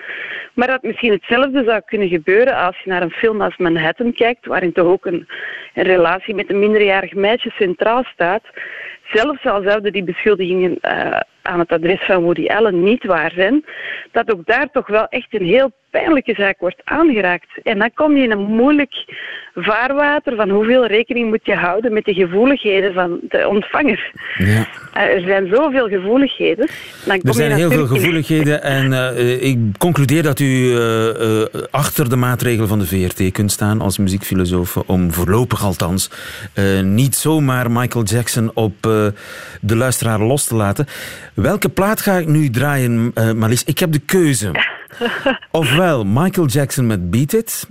Maar 0.53 0.67
dat 0.67 0.83
misschien 0.83 1.11
hetzelfde 1.11 1.63
zou 1.63 1.81
kunnen 1.85 2.07
gebeuren 2.07 2.55
als 2.55 2.79
je 2.83 2.89
naar 2.89 3.01
een 3.01 3.11
film 3.11 3.41
als 3.41 3.57
Manhattan 3.57 4.13
kijkt, 4.13 4.45
waarin 4.45 4.73
toch 4.73 4.87
ook 4.87 5.05
een 5.05 5.27
relatie 5.73 6.35
met 6.35 6.49
een 6.49 6.59
minderjarig 6.59 7.13
meisje 7.13 7.49
centraal 7.49 8.03
staat. 8.03 8.43
Zelfs 9.11 9.45
al 9.45 9.61
zouden 9.61 9.91
die 9.91 10.03
beschuldigingen 10.03 10.77
uh, 10.81 11.19
aan 11.41 11.59
het 11.59 11.71
adres 11.71 12.05
van 12.05 12.23
Woody 12.23 12.47
Allen 12.47 12.83
niet 12.83 13.05
waar 13.05 13.31
zijn, 13.31 13.65
dat 14.11 14.33
ook 14.33 14.45
daar 14.45 14.69
toch 14.71 14.87
wel 14.87 15.07
echt 15.07 15.33
een 15.33 15.45
heel 15.45 15.71
pijnlijke 15.99 16.33
zaak 16.37 16.59
wordt 16.59 16.81
aangeraakt. 16.83 17.47
En 17.63 17.79
dan 17.79 17.91
kom 17.93 18.17
je 18.17 18.23
in 18.23 18.31
een 18.31 18.47
moeilijk 18.61 18.93
vaarwater 19.55 20.35
van 20.35 20.49
hoeveel 20.49 20.85
rekening 20.85 21.29
moet 21.29 21.45
je 21.45 21.55
houden 21.55 21.93
met 21.93 22.05
de 22.05 22.13
gevoeligheden 22.13 22.93
van 22.93 23.19
de 23.29 23.47
ontvanger. 23.47 24.11
Ja. 24.37 24.45
Uh, 24.45 25.01
er 25.01 25.21
zijn 25.21 25.47
zoveel 25.47 25.87
gevoeligheden. 25.87 26.69
Dan 27.05 27.19
kom 27.19 27.29
er 27.29 27.35
zijn 27.35 27.51
heel 27.51 27.71
veel 27.71 27.87
gevoeligheden 27.87 28.63
en 28.63 28.91
uh, 28.91 29.43
ik 29.43 29.57
concludeer 29.77 30.23
dat 30.23 30.39
u 30.39 30.45
uh, 30.45 31.45
achter 31.71 32.09
de 32.09 32.15
maatregelen 32.15 32.67
van 32.67 32.79
de 32.79 32.85
VRT 32.85 33.31
kunt 33.31 33.51
staan 33.51 33.81
als 33.81 33.97
muziekfilosoof 33.97 34.77
om 34.77 35.13
voorlopig 35.13 35.63
althans 35.63 36.11
niet 36.83 37.15
zomaar 37.15 37.71
Michael 37.71 38.05
Jackson 38.05 38.51
op 38.53 38.81
de 39.61 39.75
luisteraar 39.75 40.19
los 40.19 40.45
te 40.45 40.55
laten. 40.55 40.85
Welke 41.33 41.69
plaat 41.69 42.01
ga 42.01 42.13
ik 42.13 42.27
nu 42.27 42.49
draaien, 42.49 43.13
Marlies? 43.35 43.63
Ik 43.63 43.79
heb 43.79 43.91
de 43.91 43.99
keuze. 43.99 44.51
Ofwel 45.51 46.03
Michael 46.05 46.47
Jackson 46.47 46.87
met 46.87 47.09
Beat 47.09 47.33
It, 47.33 47.67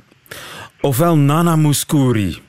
ofwel 0.80 1.16
Nana 1.16 1.56
Mouskouri. 1.56 2.42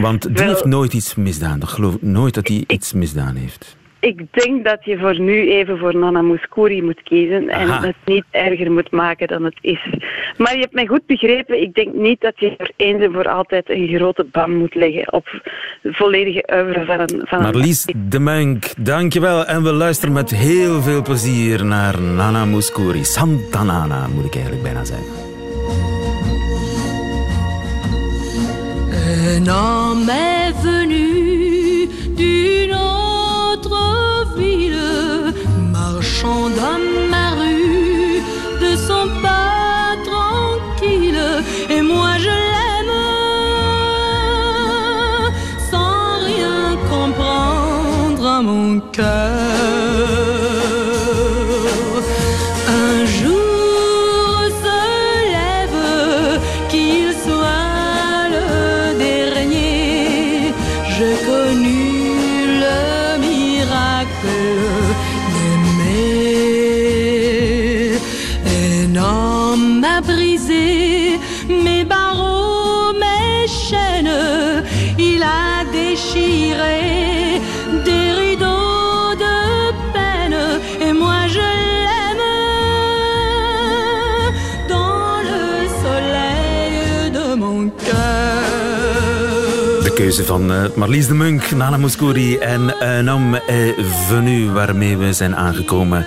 Want 0.00 0.22
die 0.22 0.32
Wel, 0.32 0.48
heeft 0.48 0.64
nooit 0.64 0.92
iets 0.92 1.14
misdaan. 1.14 1.60
Ik 1.60 1.68
geloof 1.68 1.94
nooit 2.00 2.34
dat 2.34 2.48
hij 2.48 2.64
iets 2.66 2.92
misdaan 2.92 3.34
heeft. 3.36 3.76
Ik 4.02 4.20
denk 4.30 4.64
dat 4.64 4.84
je 4.84 4.98
voor 4.98 5.20
nu 5.20 5.50
even 5.50 5.78
voor 5.78 5.96
Nana 5.96 6.22
Mouskouri 6.22 6.82
moet 6.82 7.02
kiezen 7.02 7.48
en 7.48 7.68
Aha. 7.70 7.86
het 7.86 7.96
niet 8.04 8.24
erger 8.30 8.72
moet 8.72 8.90
maken 8.90 9.26
dan 9.26 9.44
het 9.44 9.58
is. 9.60 9.80
Maar 10.36 10.54
je 10.54 10.60
hebt 10.60 10.74
mij 10.74 10.86
goed 10.86 11.06
begrepen. 11.06 11.62
Ik 11.62 11.74
denk 11.74 11.94
niet 11.94 12.20
dat 12.20 12.32
je 12.36 12.54
voor 12.56 12.70
eens 12.76 13.02
en 13.02 13.12
voor 13.12 13.28
altijd 13.28 13.70
een 13.70 13.88
grote 13.88 14.26
ban 14.32 14.56
moet 14.56 14.74
leggen 14.74 15.12
op 15.12 15.26
de 15.82 15.92
volledige 15.92 16.44
oeuvre 16.54 16.84
van 16.84 17.00
een... 17.00 17.22
Van 17.24 17.38
een 17.38 17.52
Marlies 17.52 17.86
de 17.96 18.18
Munk, 18.18 18.84
dankjewel. 18.84 19.44
En 19.44 19.62
we 19.62 19.72
luisteren 19.72 20.14
met 20.14 20.30
heel 20.30 20.80
veel 20.80 21.02
plezier 21.02 21.64
naar 21.64 22.00
Nana 22.00 22.44
Mouskouri. 22.44 23.04
Santa 23.04 23.62
Nana, 23.62 24.06
moet 24.06 24.24
ik 24.24 24.34
eigenlijk 24.34 24.62
bijna 24.62 24.84
zeggen. 24.84 25.12
Un 29.36 29.48
homme 29.48 30.10
est 30.10 30.60
venu 30.62 31.88
d'une 32.16 32.61
marchant 36.22 36.48
dans 36.50 36.78
ma 37.10 37.30
rue 37.40 38.22
de 38.60 38.76
son 38.76 39.08
pas 39.22 39.96
tranquille, 40.04 41.20
et 41.68 41.82
moi 41.82 42.10
je 42.18 42.28
l'aime 42.28 42.98
sans 45.70 46.24
rien 46.24 46.76
comprendre 46.90 48.26
à 48.26 48.42
mon 48.42 48.80
cœur. 48.92 49.06
Un 52.68 53.04
jour 53.04 54.34
se 54.64 54.78
lève, 55.36 56.40
qu'il 56.68 57.12
soit 57.24 58.28
le 58.36 58.98
dernier. 58.98 60.52
J'ai 60.94 61.16
connu 61.26 61.82
le 62.64 63.18
miracle 63.18 64.40
keuze 90.16 90.32
van 90.32 90.52
eh, 90.52 90.64
Marlies 90.74 91.06
de 91.06 91.14
Munk, 91.14 91.50
Nana 91.50 91.76
Mouskouri 91.76 92.36
en 92.38 92.74
Un 92.82 93.08
homme 93.08 93.42
est 93.46 93.74
venu, 94.08 94.50
waarmee 94.50 94.96
we 94.96 95.12
zijn 95.12 95.36
aangekomen 95.36 96.06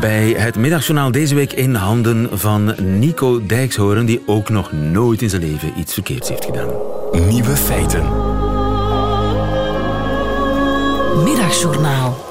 bij 0.00 0.30
het 0.30 0.56
middagjournaal 0.56 1.10
deze 1.10 1.34
week 1.34 1.52
in 1.52 1.74
handen 1.74 2.38
van 2.38 2.74
Nico 2.98 3.46
Dijkshoorn, 3.46 4.06
die 4.06 4.22
ook 4.26 4.48
nog 4.48 4.72
nooit 4.72 5.22
in 5.22 5.30
zijn 5.30 5.42
leven 5.42 5.72
iets 5.78 5.94
verkeerds 5.94 6.28
heeft 6.28 6.44
gedaan. 6.44 6.68
Nieuwe 7.28 7.56
feiten. 7.56 8.02
Middagjournaal. 11.24 12.24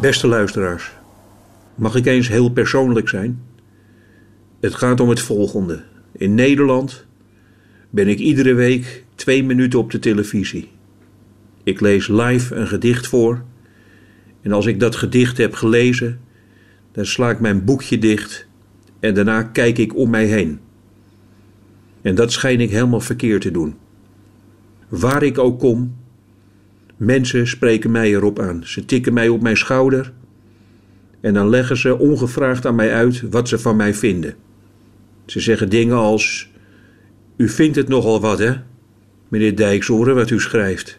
Beste 0.00 0.26
luisteraars, 0.26 0.90
mag 1.74 1.94
ik 1.94 2.06
eens 2.06 2.28
heel 2.28 2.48
persoonlijk 2.48 3.08
zijn? 3.08 3.42
Het 4.60 4.74
gaat 4.74 5.00
om 5.00 5.08
het 5.08 5.20
volgende. 5.20 5.82
In 6.12 6.34
Nederland 6.34 7.04
ben 7.90 8.08
ik 8.08 8.18
iedere 8.18 8.54
week 8.54 9.04
twee 9.20 9.44
minuten 9.44 9.78
op 9.78 9.90
de 9.90 9.98
televisie. 9.98 10.68
Ik 11.62 11.80
lees 11.80 12.08
live 12.08 12.54
een 12.54 12.66
gedicht 12.66 13.06
voor. 13.06 13.42
En 14.42 14.52
als 14.52 14.66
ik 14.66 14.80
dat 14.80 14.96
gedicht 14.96 15.36
heb 15.38 15.54
gelezen, 15.54 16.20
dan 16.92 17.06
sla 17.06 17.30
ik 17.30 17.40
mijn 17.40 17.64
boekje 17.64 17.98
dicht 17.98 18.46
en 19.00 19.14
daarna 19.14 19.42
kijk 19.42 19.78
ik 19.78 19.96
om 19.96 20.10
mij 20.10 20.24
heen. 20.24 20.60
En 22.02 22.14
dat 22.14 22.32
schijn 22.32 22.60
ik 22.60 22.70
helemaal 22.70 23.00
verkeerd 23.00 23.40
te 23.40 23.50
doen. 23.50 23.74
Waar 24.88 25.22
ik 25.22 25.38
ook 25.38 25.58
kom, 25.58 25.96
mensen 26.96 27.48
spreken 27.48 27.90
mij 27.90 28.10
erop 28.10 28.38
aan. 28.38 28.60
Ze 28.64 28.84
tikken 28.84 29.12
mij 29.12 29.28
op 29.28 29.40
mijn 29.40 29.56
schouder 29.56 30.12
en 31.20 31.34
dan 31.34 31.48
leggen 31.48 31.76
ze 31.76 31.98
ongevraagd 31.98 32.66
aan 32.66 32.74
mij 32.74 32.92
uit 32.92 33.22
wat 33.30 33.48
ze 33.48 33.58
van 33.58 33.76
mij 33.76 33.94
vinden. 33.94 34.34
Ze 35.26 35.40
zeggen 35.40 35.68
dingen 35.68 35.96
als: 35.96 36.50
U 37.36 37.48
vindt 37.48 37.76
het 37.76 37.88
nogal 37.88 38.20
wat, 38.20 38.38
hè, 38.38 38.54
meneer 39.30 39.56
Dijkshoorn, 39.56 40.14
wat 40.14 40.30
u 40.30 40.40
schrijft. 40.40 40.98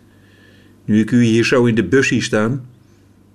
Nu 0.85 0.99
ik 0.99 1.11
u 1.11 1.23
hier 1.23 1.45
zo 1.45 1.65
in 1.65 1.75
de 1.75 1.83
bus 1.83 2.07
zie 2.07 2.21
staan, 2.21 2.65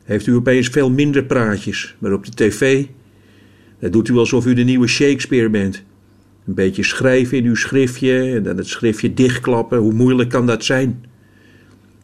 heeft 0.05 0.27
u 0.27 0.35
opeens 0.35 0.69
veel 0.69 0.91
minder 0.91 1.25
praatjes. 1.25 1.95
Maar 1.99 2.13
op 2.13 2.25
de 2.25 2.31
tv, 2.35 2.85
daar 3.79 3.91
doet 3.91 4.09
u 4.09 4.17
alsof 4.17 4.47
u 4.47 4.55
de 4.55 4.63
nieuwe 4.63 4.87
Shakespeare 4.87 5.49
bent. 5.49 5.85
Een 6.47 6.55
beetje 6.55 6.83
schrijven 6.83 7.39
in 7.39 7.45
uw 7.45 7.55
schriftje 7.55 8.35
en 8.35 8.43
dan 8.43 8.57
het 8.57 8.67
schriftje 8.67 9.15
dichtklappen. 9.15 9.79
Hoe 9.79 9.93
moeilijk 9.93 10.29
kan 10.29 10.47
dat 10.47 10.65
zijn? 10.65 11.05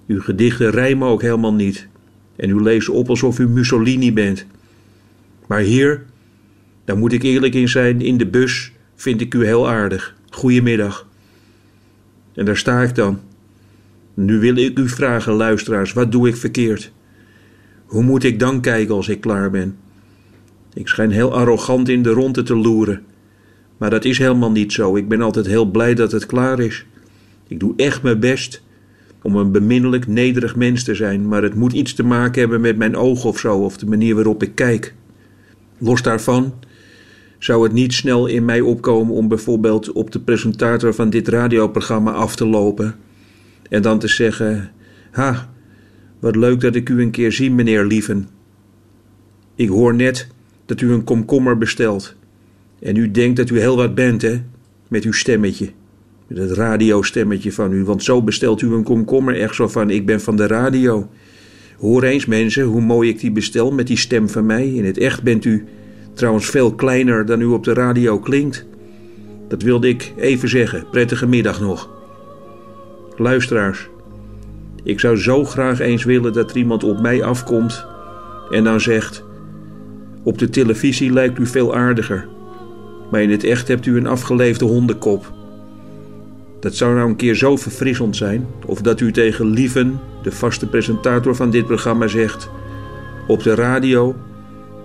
Uw 0.07 0.21
gedichten 0.21 0.71
rijmen 0.71 1.09
ook 1.09 1.23
helemaal 1.23 1.55
niet. 1.55 1.89
En 2.37 2.51
u 2.51 2.63
leest 2.63 2.89
op 2.89 3.09
alsof 3.09 3.39
u 3.39 3.49
Mussolini 3.49 4.13
bent. 4.13 4.47
Maar 5.47 5.61
hier, 5.61 6.05
daar 6.85 6.97
moet 6.97 7.13
ik 7.13 7.23
eerlijk 7.23 7.55
in 7.55 7.69
zijn, 7.69 8.01
in 8.01 8.17
de 8.17 8.27
bus 8.27 8.73
vind 8.95 9.21
ik 9.21 9.35
u 9.35 9.45
heel 9.45 9.69
aardig. 9.69 10.17
Goedemiddag. 10.31 11.11
En 12.35 12.45
daar 12.45 12.57
sta 12.57 12.83
ik 12.83 12.95
dan. 12.95 13.21
Nu 14.15 14.39
wil 14.39 14.57
ik 14.57 14.79
u 14.79 14.89
vragen, 14.89 15.33
luisteraars, 15.33 15.93
wat 15.93 16.13
doe 16.13 16.29
ik 16.29 16.37
verkeerd? 16.37 16.93
Hoe 17.87 18.03
moet 18.03 18.25
ik 18.25 18.39
dan 18.39 18.61
kijken 18.61 18.95
als 18.95 19.09
ik 19.09 19.21
klaar 19.21 19.51
ben? 19.51 19.77
Ik 20.75 20.89
schijn 20.89 21.11
heel 21.11 21.35
arrogant 21.35 21.89
in 21.89 22.03
de 22.03 22.11
ronde 22.11 22.43
te 22.43 22.57
loeren. 22.57 23.03
Maar 23.79 23.91
dat 23.91 24.05
is 24.05 24.19
helemaal 24.19 24.51
niet 24.51 24.73
zo. 24.73 24.97
Ik 24.97 25.09
ben 25.09 25.21
altijd 25.21 25.47
heel 25.47 25.65
blij 25.65 25.95
dat 25.95 26.13
het 26.13 26.27
klaar 26.27 26.61
is. 26.61 26.87
Ik 27.49 27.61
doe 27.61 27.73
echt 27.77 28.03
mijn 28.03 28.21
best 28.21 28.63
om 29.23 29.37
een 29.37 29.53
beminnelijk, 29.53 30.07
nederig 30.07 30.57
mens 30.57 30.85
te 30.85 30.95
zijn, 30.95 31.29
maar 31.29 31.43
het 31.43 31.55
moet 31.55 31.73
iets 31.73 31.95
te 31.95 32.03
maken 32.03 32.41
hebben 32.41 32.61
met 32.61 32.77
mijn 32.77 32.97
ogen 32.97 33.29
of 33.29 33.39
zo, 33.39 33.59
of 33.59 33.77
de 33.77 33.87
manier 33.87 34.15
waarop 34.15 34.43
ik 34.43 34.55
kijk. 34.55 34.95
Los 35.79 36.03
daarvan 36.03 36.55
zou 37.43 37.63
het 37.63 37.73
niet 37.73 37.93
snel 37.93 38.27
in 38.27 38.45
mij 38.45 38.61
opkomen 38.61 39.15
om 39.15 39.29
bijvoorbeeld 39.29 39.93
op 39.93 40.11
de 40.11 40.21
presentator 40.21 40.95
van 40.95 41.11
dit 41.11 41.29
radioprogramma 41.29 42.13
af 42.13 42.37
te 42.37 42.47
lopen 42.47 42.95
en 43.69 43.83
dan 43.83 43.99
te 43.99 44.09
zeggen: 44.09 44.71
Ha, 45.11 45.53
wat 46.19 46.37
leuk 46.37 46.61
dat 46.61 46.75
ik 46.75 46.89
u 46.89 47.03
een 47.03 47.11
keer 47.11 47.33
zie, 47.33 47.51
meneer 47.51 47.85
Lieven. 47.85 48.29
Ik 49.55 49.69
hoor 49.69 49.95
net 49.95 50.29
dat 50.67 50.81
u 50.81 50.93
een 50.93 51.05
komkommer 51.05 51.59
bestelt. 51.59 52.15
En 52.81 52.97
u 52.97 53.11
denkt 53.11 53.37
dat 53.37 53.51
u 53.51 53.59
heel 53.59 53.77
wat 53.77 53.95
bent, 53.95 54.23
hè? 54.23 54.43
Met 54.89 55.05
uw 55.05 55.13
stemmetje. 55.13 55.71
Met 56.27 56.39
het 56.39 56.51
radiostemmetje 56.51 57.53
van 57.53 57.73
u. 57.73 57.85
Want 57.85 58.03
zo 58.03 58.23
bestelt 58.23 58.63
u 58.63 58.73
een 58.73 58.85
komkommer 58.85 59.41
echt 59.41 59.55
zo 59.55 59.69
van: 59.69 59.91
Ik 59.91 60.07
ben 60.07 60.21
van 60.21 60.37
de 60.37 60.47
radio. 60.47 61.09
Hoor 61.79 62.03
eens, 62.03 62.27
mensen, 62.27 62.65
hoe 62.65 62.81
mooi 62.81 63.09
ik 63.09 63.21
die 63.21 63.33
bestel 63.33 63.73
met 63.73 63.87
die 63.87 63.97
stem 63.97 64.29
van 64.29 64.47
mij. 64.47 64.69
In 64.69 64.85
het 64.85 64.99
echt 64.99 65.23
bent 65.23 65.45
u 65.45 65.65
trouwens 66.15 66.47
veel 66.47 66.75
kleiner 66.75 67.27
dan 67.27 67.41
u 67.41 67.45
op 67.45 67.65
de 67.65 67.73
radio 67.73 68.19
klinkt. 68.19 68.67
Dat 69.49 69.63
wilde 69.63 69.89
ik 69.89 70.13
even 70.17 70.49
zeggen. 70.49 70.85
Prettige 70.91 71.27
middag 71.27 71.61
nog. 71.61 71.91
Luisteraars, 73.17 73.89
ik 74.83 75.01
zou 75.01 75.17
zo 75.17 75.45
graag 75.45 75.81
eens 75.81 76.05
willen 76.05 76.33
dat 76.33 76.51
er 76.51 76.57
iemand 76.57 76.85
op 76.85 77.01
mij 77.01 77.23
afkomt 77.23 77.87
en 78.51 78.65
dan 78.65 78.81
zegt: 78.81 79.25
Op 80.23 80.39
de 80.39 80.49
televisie 80.49 81.13
lijkt 81.13 81.39
u 81.39 81.47
veel 81.47 81.75
aardiger, 81.75 82.29
maar 83.11 83.23
in 83.23 83.31
het 83.31 83.45
echt 83.45 83.69
hebt 83.69 83.87
u 83.87 83.97
een 83.97 84.07
afgeleefde 84.07 84.65
hondenkop. 84.65 85.33
Dat 86.61 86.75
zou 86.75 86.95
nou 86.95 87.09
een 87.09 87.17
keer 87.17 87.35
zo 87.35 87.57
verfrissend 87.57 88.17
zijn, 88.17 88.47
of 88.67 88.81
dat 88.81 89.01
u 89.01 89.13
tegen 89.13 89.47
Lieven, 89.47 90.01
de 90.23 90.33
vaste 90.33 90.67
presentator 90.69 91.35
van 91.35 91.51
dit 91.51 91.67
programma, 91.67 92.07
zegt: 92.07 92.51
Op 93.27 93.43
de 93.43 93.55
radio 93.55 94.15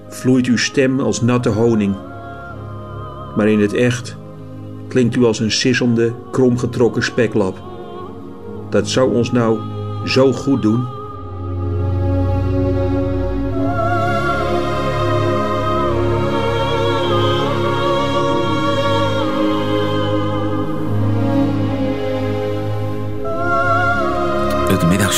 vloeit 0.09 0.45
uw 0.45 0.57
stem 0.57 0.99
als 0.99 1.21
natte 1.21 1.49
honing, 1.49 1.95
maar 3.35 3.49
in 3.49 3.59
het 3.59 3.73
echt 3.73 4.17
klinkt 4.87 5.15
u 5.15 5.23
als 5.23 5.39
een 5.39 5.51
sissende, 5.51 6.13
kromgetrokken 6.31 7.03
speklap. 7.03 7.61
Dat 8.69 8.89
zou 8.89 9.13
ons 9.13 9.31
nou 9.31 9.59
zo 10.05 10.33
goed 10.33 10.61
doen. 10.61 10.96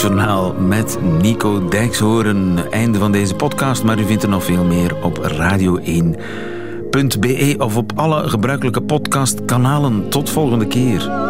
Middagjournaal 0.01 0.53
met 0.53 0.97
Nico 1.21 1.67
Dijkshoorn. 1.67 2.71
Einde 2.71 2.99
van 2.99 3.11
deze 3.11 3.35
podcast, 3.35 3.83
maar 3.83 3.99
u 3.99 4.05
vindt 4.05 4.23
er 4.23 4.29
nog 4.29 4.43
veel 4.43 4.63
meer 4.63 4.95
op 5.03 5.17
radio1.be 5.17 6.05
of 7.57 7.77
op 7.77 7.91
alle 7.95 8.29
gebruikelijke 8.29 8.81
podcastkanalen. 8.81 10.09
Tot 10.09 10.29
volgende 10.29 10.67
keer. 10.67 11.28